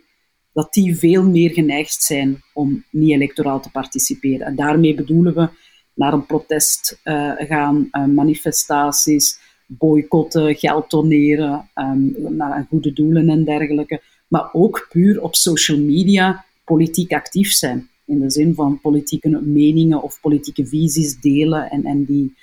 [0.53, 4.47] dat die veel meer geneigd zijn om niet electoraal te participeren.
[4.47, 5.49] En daarmee bedoelen we
[5.95, 13.45] naar een protest uh, gaan, uh, manifestaties, boycotten, geld doneren, um, naar goede doelen en
[13.45, 14.03] dergelijke.
[14.29, 17.89] Maar ook puur op social media politiek actief zijn.
[18.07, 22.35] In de zin van politieke meningen of politieke visies delen en, en die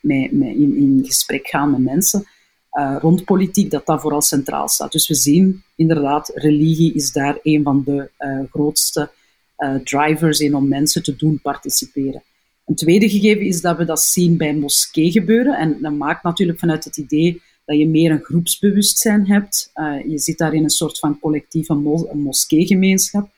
[0.00, 2.26] met in, in, gesprek gaan met mensen
[2.72, 4.92] uh, rond politiek, dat dat vooral centraal staat.
[4.92, 9.10] Dus we zien inderdaad, religie is daar een van de uh, grootste
[9.58, 12.22] uh, drivers in om mensen te doen participeren.
[12.66, 15.58] Een tweede gegeven is dat we dat zien bij moskee gebeuren.
[15.58, 19.70] En dat maakt natuurlijk vanuit het idee dat je meer een groepsbewustzijn hebt.
[20.08, 23.30] je zit daar in een soort van collectieve mos moskeegemeenschap.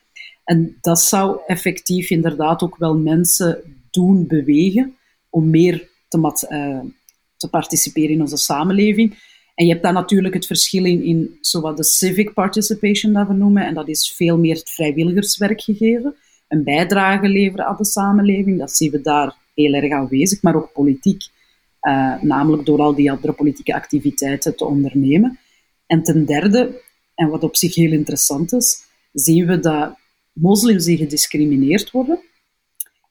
[0.44, 4.96] En dat zou effectief inderdaad ook wel mensen doen bewegen
[5.31, 6.90] om meer te, uh,
[7.37, 9.29] te participeren in onze samenleving.
[9.55, 11.38] En je hebt dan natuurlijk het verschil in, in
[11.74, 16.14] de civic participation dat we noemen, en dat is veel meer het vrijwilligerswerk gegeven,
[16.48, 20.72] een bijdrage leveren aan de samenleving, dat zien we daar heel erg aanwezig, maar ook
[20.72, 21.22] politiek,
[21.83, 25.38] uh, namelijk door al die andere politieke activiteiten te ondernemen.
[25.87, 26.81] En ten derde,
[27.14, 29.98] en wat op zich heel interessant is, zien we dat
[30.33, 32.21] moslims die gediscrimineerd worden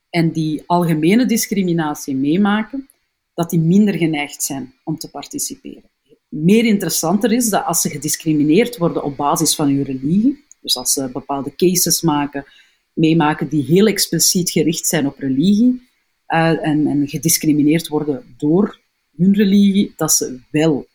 [0.10, 2.90] en die algemene discriminatie meemaken,
[3.34, 5.90] dat die minder geneigd zijn om te participeren.
[6.28, 10.94] Meer interessanter is dat als ze gediscrimineerd worden op basis van hun religie, dus als
[10.94, 12.46] ze bepaalde cases maken,
[12.94, 15.88] meemaken die heel expliciet gericht zijn op religie
[16.28, 18.80] uh, en, en, gediscrimineerd worden door
[19.18, 20.88] hun religie, dat ze wel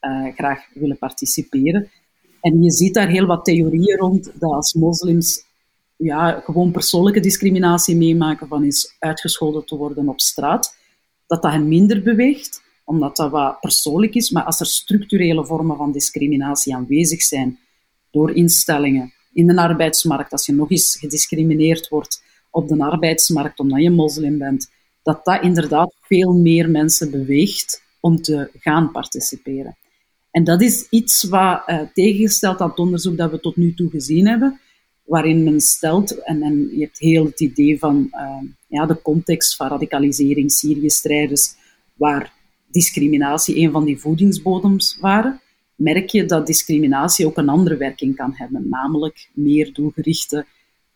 [0.00, 1.90] uh, graag willen participeren.
[2.40, 5.44] En je ziet daar heel wat theorieën rond dat als moslims
[6.02, 10.76] ja, gewoon persoonlijke discriminatie meemaken van is uitgescholden te worden op straat,
[11.26, 14.30] dat dat hen minder beweegt, omdat dat wat persoonlijk is.
[14.30, 17.58] Maar als er structurele vormen van discriminatie aanwezig zijn
[18.10, 23.82] door instellingen in de arbeidsmarkt, als je nog eens gediscrimineerd wordt op de arbeidsmarkt omdat
[23.82, 24.70] je moslim bent,
[25.02, 29.76] dat dat inderdaad veel meer mensen beweegt om te gaan participeren.
[30.30, 33.90] En dat is iets wat uh, tegengesteld aan het onderzoek dat we tot nu toe
[33.90, 34.60] gezien hebben,
[35.10, 39.68] waarin men stelt, en, je hebt heel het idee van uh, ja, de context van
[39.68, 41.54] radicalisering, Syrië-strijders,
[41.94, 42.32] waar
[42.70, 45.40] discriminatie een van die voedingsbodems waren,
[45.74, 50.46] merk je dat discriminatie ook een andere werking kan hebben, namelijk meer doelgerichte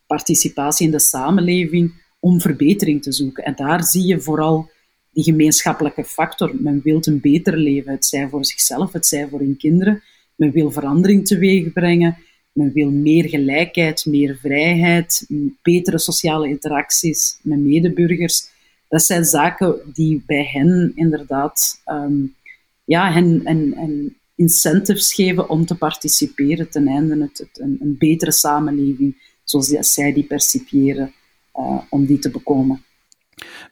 [0.07, 3.43] participatie in de samenleving om verbetering te zoeken.
[3.43, 4.69] En daar zie je vooral
[5.11, 6.55] die gemeenschappelijke factor.
[6.59, 10.03] Men wil een beter leven, het zij voor zichzelf, het zij voor hun kinderen.
[10.35, 12.17] Men wil verandering teweeg brengen.
[12.55, 15.25] Men wil meer gelijkheid, meer vrijheid,
[15.61, 18.47] betere sociale interacties met medeburgers.
[18.87, 22.35] Dat zijn zaken die bij hen inderdaad um,
[22.85, 29.67] ja, hen, en, incentives geven om te participeren ten einde een, een, betere samenleving, zoals
[29.67, 31.13] zij die percipiëren,
[31.55, 32.83] uh, om die te bekomen.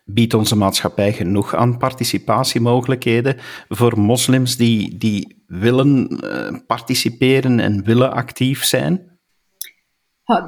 [0.04, 3.36] Biedt onze maatschappij genoeg aan participatiemogelijkheden
[3.70, 9.12] voor moslims die, die willen uh, participeren en willen actief zijn?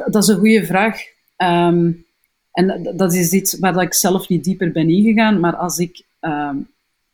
[0.08, 1.02] dat is een goede vraag.
[1.38, 2.06] Um,
[2.52, 6.68] en dat is iets waar ik zelf niet dieper ben ingegaan, maar als ik um,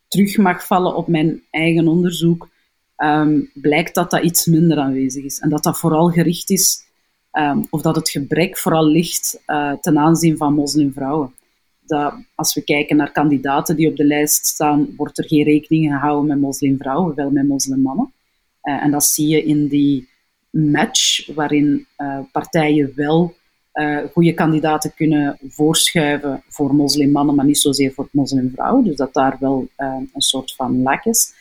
[0.08, 2.50] terug mag vallen op mijn eigen onderzoek,
[2.98, 5.40] um, blijkt dat dat iets minder aanwezig is.
[5.40, 6.90] En dat dat vooral gericht is,
[7.70, 11.34] of dat het gebrek vooral ligt uh, ten aanzien van moslimvrouwen.
[11.92, 15.92] Dat als we kijken naar kandidaten die op de lijst staan, wordt er geen rekening
[15.92, 18.14] gehouden met moslimvrouwen, wel met moslimmannen.
[18.64, 20.08] Uh, en dat zie je in die
[20.50, 23.36] match, waarin uh, partijen wel
[23.74, 28.84] uh, goede kandidaten kunnen voorschuiven voor moslimmannen, maar niet zozeer voor moslimvrouwen.
[28.84, 31.34] Dus dat daar wel een soort van lak is,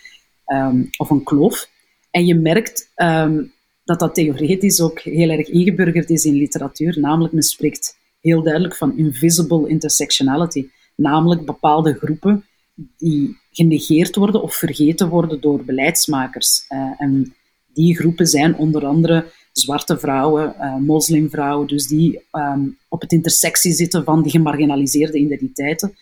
[0.47, 1.69] um, of een kloof.
[2.11, 3.53] En je merkt um,
[3.85, 7.01] dat dat theoretisch ook heel erg ingeburgerd is in literatuur.
[7.01, 10.69] Namelijk, men spreekt heel duidelijk van invisible intersectionality.
[10.97, 12.45] Namelijk bepaalde groepen
[12.97, 16.65] die genegeerd worden of vergeten worden door beleidsmakers.
[16.69, 17.35] Uh, en
[17.73, 23.73] die groepen zijn onder andere zwarte vrouwen, uh, moslimvrouwen, dus die um, op het intersectie
[23.73, 25.95] zitten van die gemarginaliseerde identiteiten.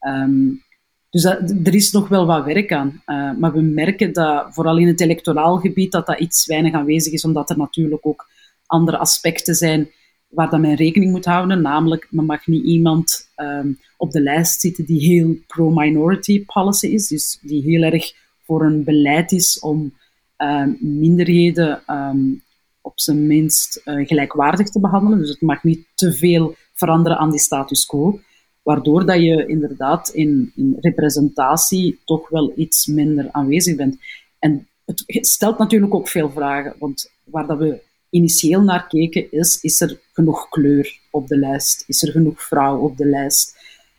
[0.00, 0.62] Um,
[1.10, 3.02] dus er is nog wel wat werk aan.
[3.06, 7.12] Uh, maar we merken dat, vooral in het electoraal gebied, dat dat iets weinig aanwezig
[7.12, 8.26] is, omdat er natuurlijk ook
[8.66, 9.90] andere aspecten zijn
[10.32, 11.62] waar dat men rekening moet houden.
[11.62, 17.08] Namelijk, men mag niet iemand um, op de lijst zitten die heel pro-minority policy is,
[17.08, 18.12] dus die heel erg
[18.44, 19.94] voor een beleid is om
[20.38, 22.42] um, minderheden um,
[22.80, 25.18] op zijn minst uh, gelijkwaardig te behandelen.
[25.18, 28.20] Dus het mag niet te veel veranderen aan die status quo,
[28.62, 33.96] waardoor dat je inderdaad in, in representatie toch wel iets minder aanwezig bent.
[34.38, 37.80] En het stelt natuurlijk ook veel vragen, want waar dat we
[38.12, 41.84] initieel naar keken is, is er genoeg kleur op de lijst?
[41.86, 43.56] Is er genoeg vrouw op de lijst?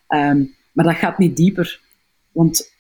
[0.08, 1.82] Um, maar dat gaat niet dieper,
[2.32, 2.72] want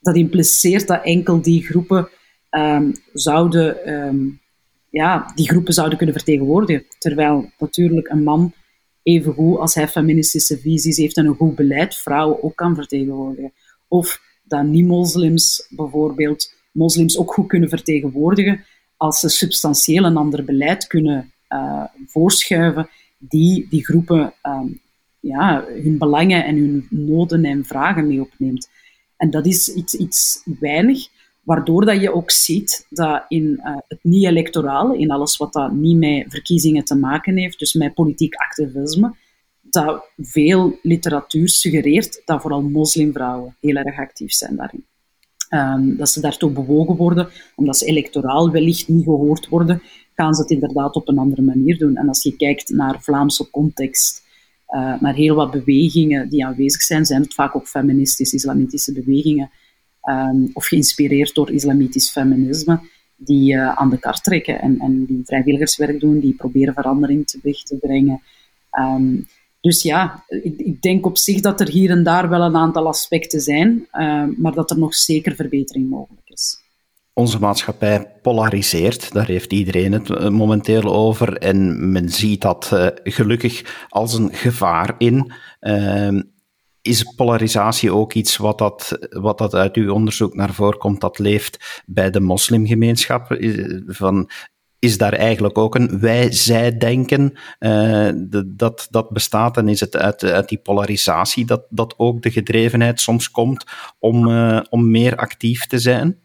[0.00, 2.08] dat impliceert dat enkel die groepen
[2.50, 4.40] um, zouden um,
[4.90, 6.86] ja, die groepen zouden kunnen vertegenwoordigen.
[6.98, 8.52] Terwijl natuurlijk een man
[9.02, 13.52] even goed als hij feministische visies heeft en een goed beleid vrouwen ook kan vertegenwoordigen.
[13.88, 18.64] Of dat niet-moslims bijvoorbeeld moslims ook goed kunnen vertegenwoordigen
[19.02, 22.88] als ze substantieel een ander beleid kunnen uh, voorschuiven
[23.18, 24.80] die die groepen um,
[25.20, 28.68] ja, hun belangen en hun noden en vragen mee opneemt.
[29.16, 31.08] En dat is iets, iets weinig,
[31.42, 35.96] Waardoor dat je ook ziet dat in uh, het niet-electorale, in alles wat dat niet
[35.96, 39.14] met verkiezingen te maken heeft, dus met politiek activisme,
[39.60, 44.84] dat veel literatuur suggereert dat vooral moslimvrouwen heel erg actief zijn daarin.
[45.54, 49.82] Um, dat ze daartoe bewogen worden, omdat ze electoraal wellicht niet gehoord worden,
[50.14, 51.96] gaan ze het inderdaad op een andere manier doen.
[51.96, 54.22] En als je kijkt naar Vlaamse context,
[54.68, 59.50] uh, naar heel wat bewegingen die aanwezig zijn, zijn het vaak ook feministisch-islamitische bewegingen
[60.02, 62.80] um, of geïnspireerd door islamitisch feminisme,
[63.16, 67.62] die uh, aan de kar trekken en, en die vrijwilligerswerk doen, die proberen verandering teweeg
[67.62, 68.22] te brengen.
[68.78, 69.26] Um,
[69.62, 72.86] dus ja, ik, ik, denk op zich dat er hier en daar wel een aantal
[72.86, 76.60] aspecten zijn, uh, maar dat er nog zeker verbetering mogelijk is.
[77.12, 81.36] Onze maatschappij polariseert, daar heeft iedereen het eh, momenteel over.
[81.36, 85.32] En men ziet dat uh, gelukkig als een gevaar in.
[85.60, 86.20] Uh,
[86.82, 91.18] is polarisatie ook iets wat dat, wat dat uit uw onderzoek naar voren komt, dat
[91.18, 93.36] leeft bij de moslimgemeenschap?
[93.86, 94.30] Van,
[94.82, 98.10] is daar eigenlijk ook een wij-zij-denken uh,
[98.46, 99.56] dat, dat bestaat?
[99.56, 103.64] En is het uit, uit die polarisatie dat, dat ook de gedrevenheid soms komt
[103.98, 106.20] om, uh, om meer actief te zijn?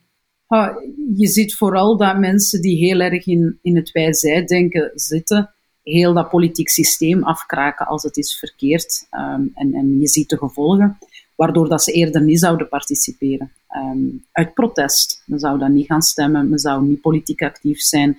[1.15, 6.30] je ziet vooral dat mensen die heel erg in, in het wij-zij-denken zitten, heel dat
[6.30, 9.08] politiek systeem afkraken als het is verkeerd.
[9.12, 10.98] Um, en, en je ziet de gevolgen,
[11.36, 13.52] waardoor dat ze eerder niet zouden participeren.
[13.76, 15.23] Um, uit protest.
[15.25, 18.17] Men zou dan niet gaan stemmen, men zou niet politiek actief zijn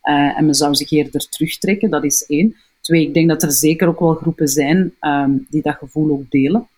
[0.00, 2.56] en men zou zich eerder terugtrekken, dat is één.
[2.80, 6.30] Twee, ik denk dat er zeker ook wel groepen zijn um, die dat gevoel ook
[6.30, 6.68] delen,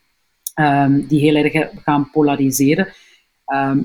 [1.09, 2.89] die heel erg gaan polariseren.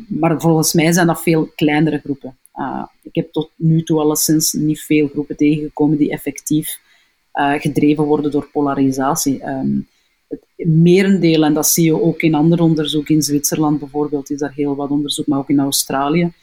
[0.08, 2.38] maar volgens mij zijn dat veel kleinere groepen.
[2.56, 6.80] Uh, ik heb tot nu toe alleszins niet veel groepen tegengekomen die effectief
[7.34, 9.44] uh, gedreven worden door polarisatie.
[10.28, 14.54] Het merendeel, en dat zie je ook in ander onderzoek, in Zwitserland bijvoorbeeld is daar
[14.54, 16.34] heel wat onderzoek, maar ook in Australië,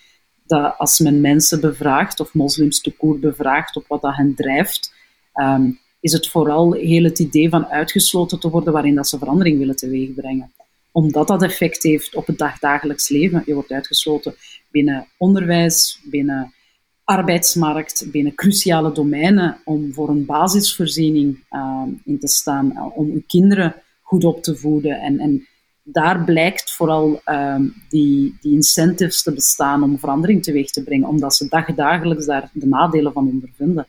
[0.60, 4.94] dat als men mensen bevraagt, of moslims toekoor bevraagt op wat dat hen drijft,
[5.34, 9.58] um, is het vooral heel het idee van uitgesloten te worden waarin dat ze verandering
[9.58, 10.52] willen teweegbrengen
[10.92, 13.42] omdat dat effect heeft op het dagdagelijks leven.
[13.46, 14.34] Je wordt uitgesloten
[14.70, 16.52] binnen onderwijs, binnen
[17.04, 23.22] arbeidsmarkt, binnen cruciale domeinen om voor een basisvoorziening uh, in te staan, uh, om uw
[23.26, 25.00] kinderen goed op te voeden.
[25.00, 25.46] En, en
[25.82, 31.34] daar blijkt vooral ehm, die, die incentives te bestaan om verandering teweeg te brengen, omdat
[31.34, 33.86] ze dagdagelijks daar de nadelen van ondervinden.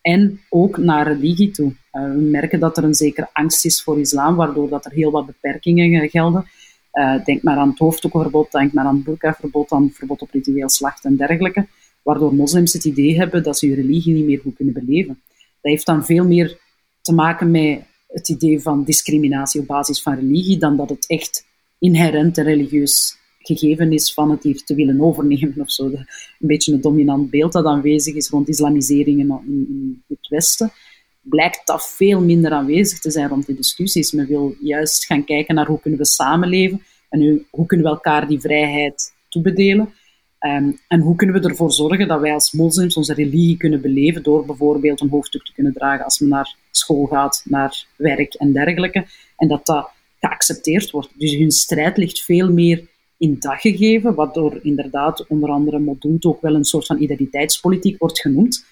[0.00, 1.74] En ook naar religie toe.
[1.92, 5.10] Uh, we merken dat er een zekere angst is voor islam, waardoor dat er heel
[5.10, 6.46] wat beperkingen gelden.
[6.92, 10.30] Uh, denk maar aan het hoofddoekverbod, denk maar aan het burkaverbod, aan het verbod op
[10.30, 11.66] ritueel slacht en dergelijke.
[12.02, 15.20] Waardoor moslims het idee hebben dat ze hun religie niet meer goed kunnen beleven.
[15.60, 16.58] Dat heeft dan veel meer
[17.00, 21.46] te maken met het idee van discriminatie op basis van religie, dan dat het echt
[21.78, 25.84] inherent en religieus gegeven is van het hier te willen overnemen of zo.
[25.84, 26.06] Een
[26.38, 30.72] beetje een dominant beeld dat aanwezig is rond islamisering in, in het Westen,
[31.20, 34.12] blijkt dat veel minder aanwezig te zijn rond die discussies.
[34.12, 38.28] Men wil juist gaan kijken naar hoe kunnen we samenleven en hoe kunnen we elkaar
[38.28, 39.94] die vrijheid toebedelen.
[40.40, 44.22] Um, en hoe kunnen we ervoor zorgen dat wij als moslims onze religie kunnen beleven
[44.22, 48.52] door bijvoorbeeld een hoofddoek te kunnen dragen als men naar school gaat, naar werk en
[48.52, 49.06] dergelijke.
[49.36, 51.08] En dat dat geaccepteerd wordt.
[51.18, 52.86] Dus hun strijd ligt veel meer
[53.16, 57.98] in dag gegeven, wat door inderdaad onder andere Modroet ook wel een soort van identiteitspolitiek
[57.98, 58.64] wordt genoemd.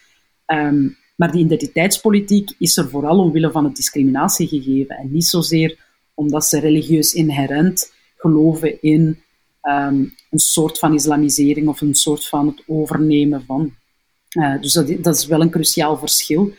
[0.46, 5.78] Um, maar die identiteitspolitiek is er vooral omwille van het discriminatiegegeven en niet zozeer
[6.14, 9.18] omdat ze religieus inherent geloven in
[9.62, 13.74] um, een soort van islamisering of een soort van het overnemen van.
[14.38, 16.52] Uh, dus dat, dat, is wel een cruciaal verschil,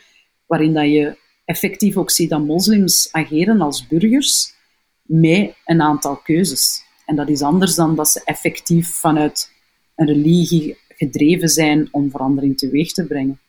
[0.45, 4.53] waarin dat je effectief ook ziet dat moslims ageren als burgers
[5.01, 6.83] met een aantal keuzes.
[7.05, 9.51] En dat is anders dan dat ze effectief vanuit
[9.95, 13.39] een religie gedreven zijn om verandering teweeg te brengen.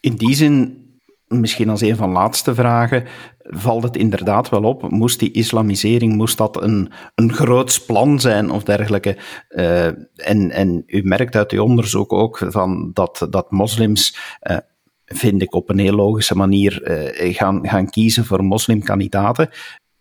[0.00, 0.84] In die zin,
[1.26, 3.06] misschien als een van de laatste vragen,
[3.50, 4.90] valt het inderdaad wel op.
[4.90, 9.16] Moest die islamisering, moest dat een, een groots plan zijn of dergelijke?
[9.48, 9.86] Uh,
[10.16, 14.18] en, en u merkt uit uw onderzoek ook van dat, dat moslims.
[14.50, 14.56] Uh,
[15.04, 16.90] vind ik op een heel logische manier
[17.22, 19.48] uh, gaan, gaan kiezen voor moslimkandidaten.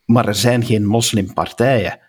[0.05, 1.99] Maar er zijn geen moslimpartijen.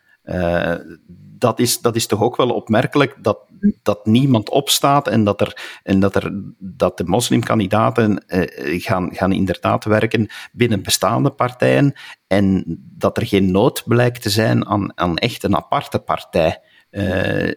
[1.41, 3.39] Dat, is, dat is toch ook wel opmerkelijk dat,
[3.83, 9.33] dat niemand opstaat en dat, er, en dat, er, dat de moslimkandidaten uh, gaan, gaan
[9.33, 11.93] inderdaad werken binnen bestaande partijen
[12.27, 12.65] en
[12.99, 16.61] dat er geen nood blijkt te zijn aan, aan echt een aparte partij.
[16.91, 17.53] Uh,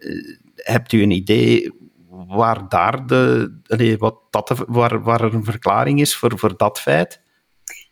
[0.54, 1.72] hebt u een idee
[2.08, 7.20] waar daar de, wat dat, waar, waar er een verklaring is voor, voor dat feit?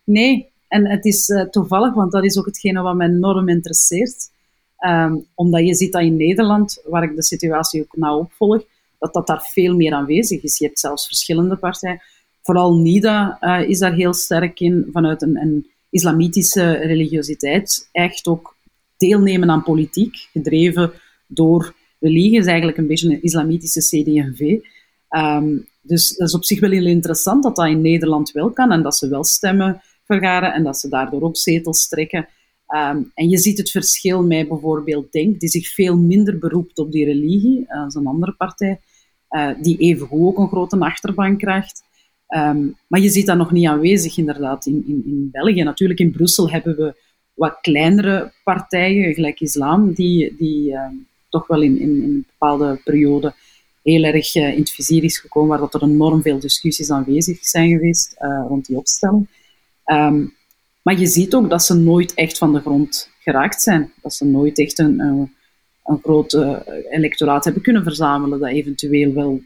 [0.04, 4.31] Nee, en het is uh, toevallig, want dat is ook hetgene wat mij enorm interesseert.
[4.86, 8.64] Um, omdat je ziet dat in Nederland, waar ik de situatie ook nauw opvolg,
[8.98, 10.58] dat dat daar veel meer aanwezig is.
[10.58, 12.02] Je hebt zelfs verschillende partijen.
[12.42, 17.88] Vooral NIDA uh, is daar heel sterk in, vanuit een, islamitische religiositeit.
[17.92, 18.56] Echt ook
[18.96, 20.92] deelnemen aan politiek, gedreven
[21.26, 22.38] door religie.
[22.38, 24.58] is eigenlijk een beetje een islamitische CD&V.
[25.08, 28.72] Ehm, dus dat is op zich wel heel interessant dat dat in Nederland wel kan
[28.72, 32.28] en dat ze wel stemmen vergaren en dat ze daardoor ook zetels trekken.
[32.74, 36.92] Um, en je ziet het verschil met bijvoorbeeld Denk, die zich veel minder beroept op
[36.92, 38.80] die religie uh, als een andere partij,
[39.30, 41.82] uh, die evengoed ook een grote achterban krijgt.
[42.28, 45.62] Um, maar je ziet dat nog niet aanwezig inderdaad in, in, in België.
[45.62, 46.94] Natuurlijk in Brussel hebben we
[47.34, 50.86] wat kleinere partijen, gelijk islam, die, die uh,
[51.28, 53.34] toch wel in, in, in, een bepaalde periode
[53.82, 57.44] heel erg uh, in het vizier is gekomen, waar dat er enorm veel discussies aanwezig
[57.44, 58.14] zijn geweest
[58.48, 59.28] rond die opstelling.
[60.82, 63.92] Maar je ziet ook dat ze nooit echt van de grond geraakt zijn.
[64.02, 65.34] Dat ze nooit echt een, een,
[65.84, 66.58] een groot uh,
[66.90, 69.40] electoraat hebben kunnen verzamelen dat eventueel wel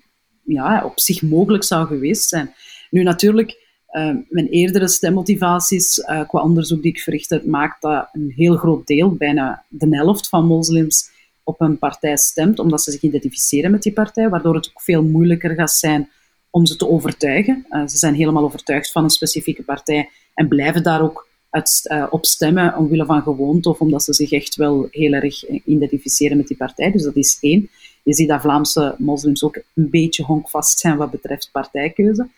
[0.44, 2.54] ja, op zich mogelijk zou geweest zijn.
[2.90, 8.32] Nu natuurlijk, uh, mijn eerdere stemmotivaties qua onderzoek die ik verricht heb, maakt dat een
[8.36, 11.10] heel groot deel, bijna de helft van moslims,
[11.44, 15.02] op een partij stemt, omdat ze zich identificeren met die partij, waardoor het ook veel
[15.02, 16.10] moeilijker gaat zijn
[16.50, 17.66] om ze te overtuigen.
[17.70, 21.25] ze zijn helemaal overtuigd van een specifieke partij en blijven daar ook
[21.56, 25.48] uit, uh, op stemmen omwille van gewoonte of omdat ze zich echt wel heel erg
[25.48, 26.90] identificeren met die partij.
[26.90, 27.68] Dus dat is één.
[28.02, 32.28] Je ziet dat Vlaamse moslims ook een beetje honkvast zijn wat betreft partijkeuze.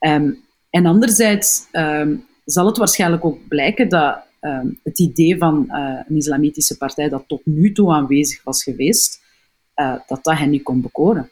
[0.00, 0.38] Um,
[0.70, 6.16] en anderzijds um, zal het waarschijnlijk ook blijken dat um, het idee van uh, een
[6.16, 9.20] islamitische partij dat tot nu toe aanwezig was geweest,
[9.76, 11.30] uh, dat dat hen niet kon bekoren.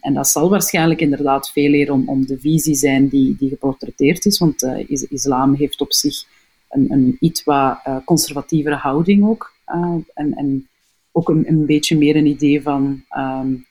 [0.00, 4.24] En dat zal waarschijnlijk inderdaad veel meer om, om de visie zijn die, die geportretteerd
[4.24, 6.24] is, want is, islam heeft op zich
[6.68, 9.52] een, een iets wat uh, conservatievere houding ook.
[10.14, 10.68] en, en
[11.12, 13.66] ook een, een, beetje meer een idee van um,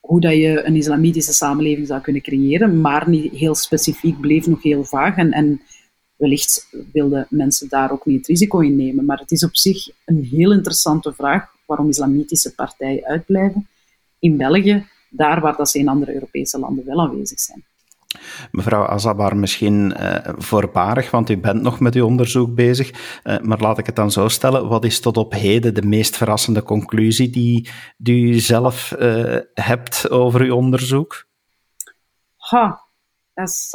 [0.00, 4.62] hoe dat je een islamitische samenleving zou kunnen creëren, maar niet heel specifiek, bleef nog
[4.62, 5.16] heel vaag.
[5.16, 5.60] En, en
[6.16, 9.04] wellicht wilden mensen daar ook niet het risico in nemen.
[9.04, 13.68] Maar het is op zich een heel interessante vraag waarom islamitische partijen uitblijven.
[14.18, 17.64] In België daar waar dat ze in andere Europese landen wel aanwezig zijn.
[18.50, 23.20] Mevrouw Azabar, misschien uh, voorbarig, want u bent nog met uw onderzoek bezig.
[23.24, 24.68] Uh, maar laat ik het dan zo stellen.
[24.68, 27.68] Wat is tot op heden de meest verrassende conclusie die,
[28.04, 31.26] u zelf uh, hebt over uw onderzoek?
[32.36, 32.80] Ha,
[33.34, 33.70] dat.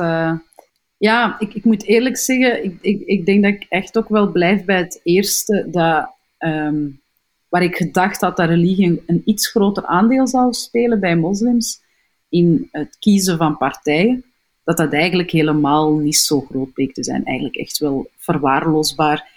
[1.01, 4.31] Ja, ik, ik moet eerlijk zeggen, ik, ik, ik denk dat ik echt ook wel
[4.31, 7.01] blijf bij het eerste, dat, um,
[7.49, 11.81] waar ik gedacht had dat religie een iets groter aandeel zou spelen bij moslims
[12.29, 14.23] in het kiezen van partijen
[14.63, 17.25] dat dat eigenlijk helemaal niet zo groot bleek te zijn.
[17.25, 19.29] Eigenlijk echt wel verwaarloosbaar.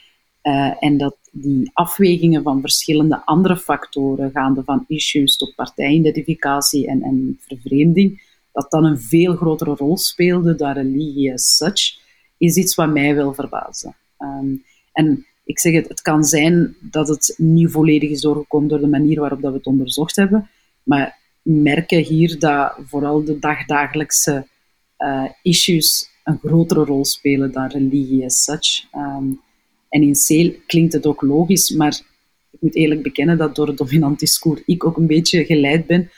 [0.43, 7.03] Uh, en dat die afwegingen van verschillende andere factoren, gaande van issues tot partijidentificatie en,
[7.03, 8.23] en vervreemding,
[8.53, 11.99] dat dan een veel grotere rol speelde dan religie as such,
[12.39, 13.95] is iets wat mij wel verbaasde.
[14.19, 18.81] Um, en ik zeg het, het kan zijn dat het niet volledig is doorgekomen door
[18.81, 20.51] de manier waarop dat we het onderzocht hebben,
[20.83, 24.47] maar merken hier dat vooral de dagdagelijkse
[24.99, 28.95] uh, issues een grotere rol spelen dan religie as such.
[28.95, 29.41] Um,
[29.89, 32.01] en in C klinkt het ook logisch, maar
[32.51, 36.11] ik moet eerlijk bekennen dat door het dominant discours ik ook een beetje geleid ben,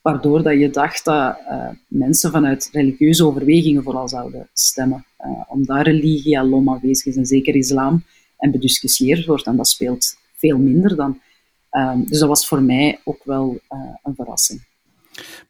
[0.00, 5.04] waardoor dat je dacht dat uh, mensen vanuit religieuze overwegingen vooral zouden stemmen.
[5.20, 8.04] Uh, omdat religie alom aanwezig is, en zeker islam,
[8.36, 11.20] en bediscussieerd wordt, en dat speelt veel minder dan.
[11.70, 13.60] Um, dus dat was voor mij ook wel
[14.02, 14.70] een verrassing.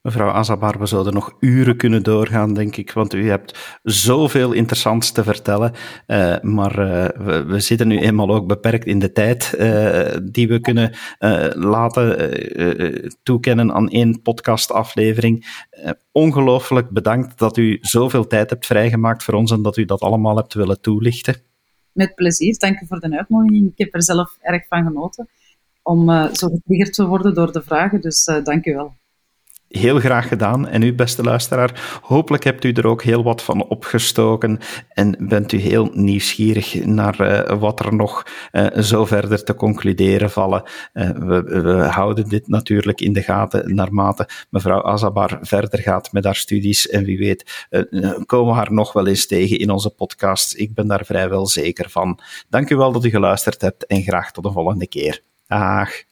[0.02, 5.12] Mevrouw Azabar, we zouden nog uren kunnen doorgaan, denk ik, want u hebt zoveel interessants
[5.12, 5.72] te vertellen.
[6.06, 10.60] Uh, maar uh, we, zitten nu eenmaal ook beperkt in de tijd uh, die we
[10.60, 10.94] kunnen
[11.54, 12.30] laten
[13.22, 15.46] toekennen aan één podcastaflevering.
[16.12, 20.36] ongelooflijk bedankt dat u zoveel tijd hebt vrijgemaakt voor ons en dat u dat allemaal
[20.36, 21.36] hebt willen toelichten.
[21.92, 23.70] Met plezier, dank u voor de uitnodiging.
[23.70, 25.28] Ik heb er zelf erg van genoten
[25.82, 29.00] om zo getriggerd te worden door de vragen, dus dank u wel.
[29.72, 30.68] Heel graag gedaan.
[30.68, 34.58] En u, beste luisteraar, hopelijk hebt u er ook heel wat van opgestoken
[34.88, 40.30] en bent u heel nieuwsgierig naar uh, wat er nog uh, zo verder te concluderen
[40.30, 40.62] vallen.
[40.92, 46.24] Uh, we, we, houden dit natuurlijk in de gaten naarmate mevrouw Azabar verder gaat met
[46.24, 46.88] haar studies.
[46.88, 47.66] En wie weet,
[48.26, 50.58] komen we haar nog wel eens tegen in onze podcast.
[50.58, 52.18] Ik ben daar vrijwel zeker van.
[52.48, 55.22] Dank u wel dat u geluisterd hebt en graag tot de volgende keer.
[55.46, 56.11] Dag.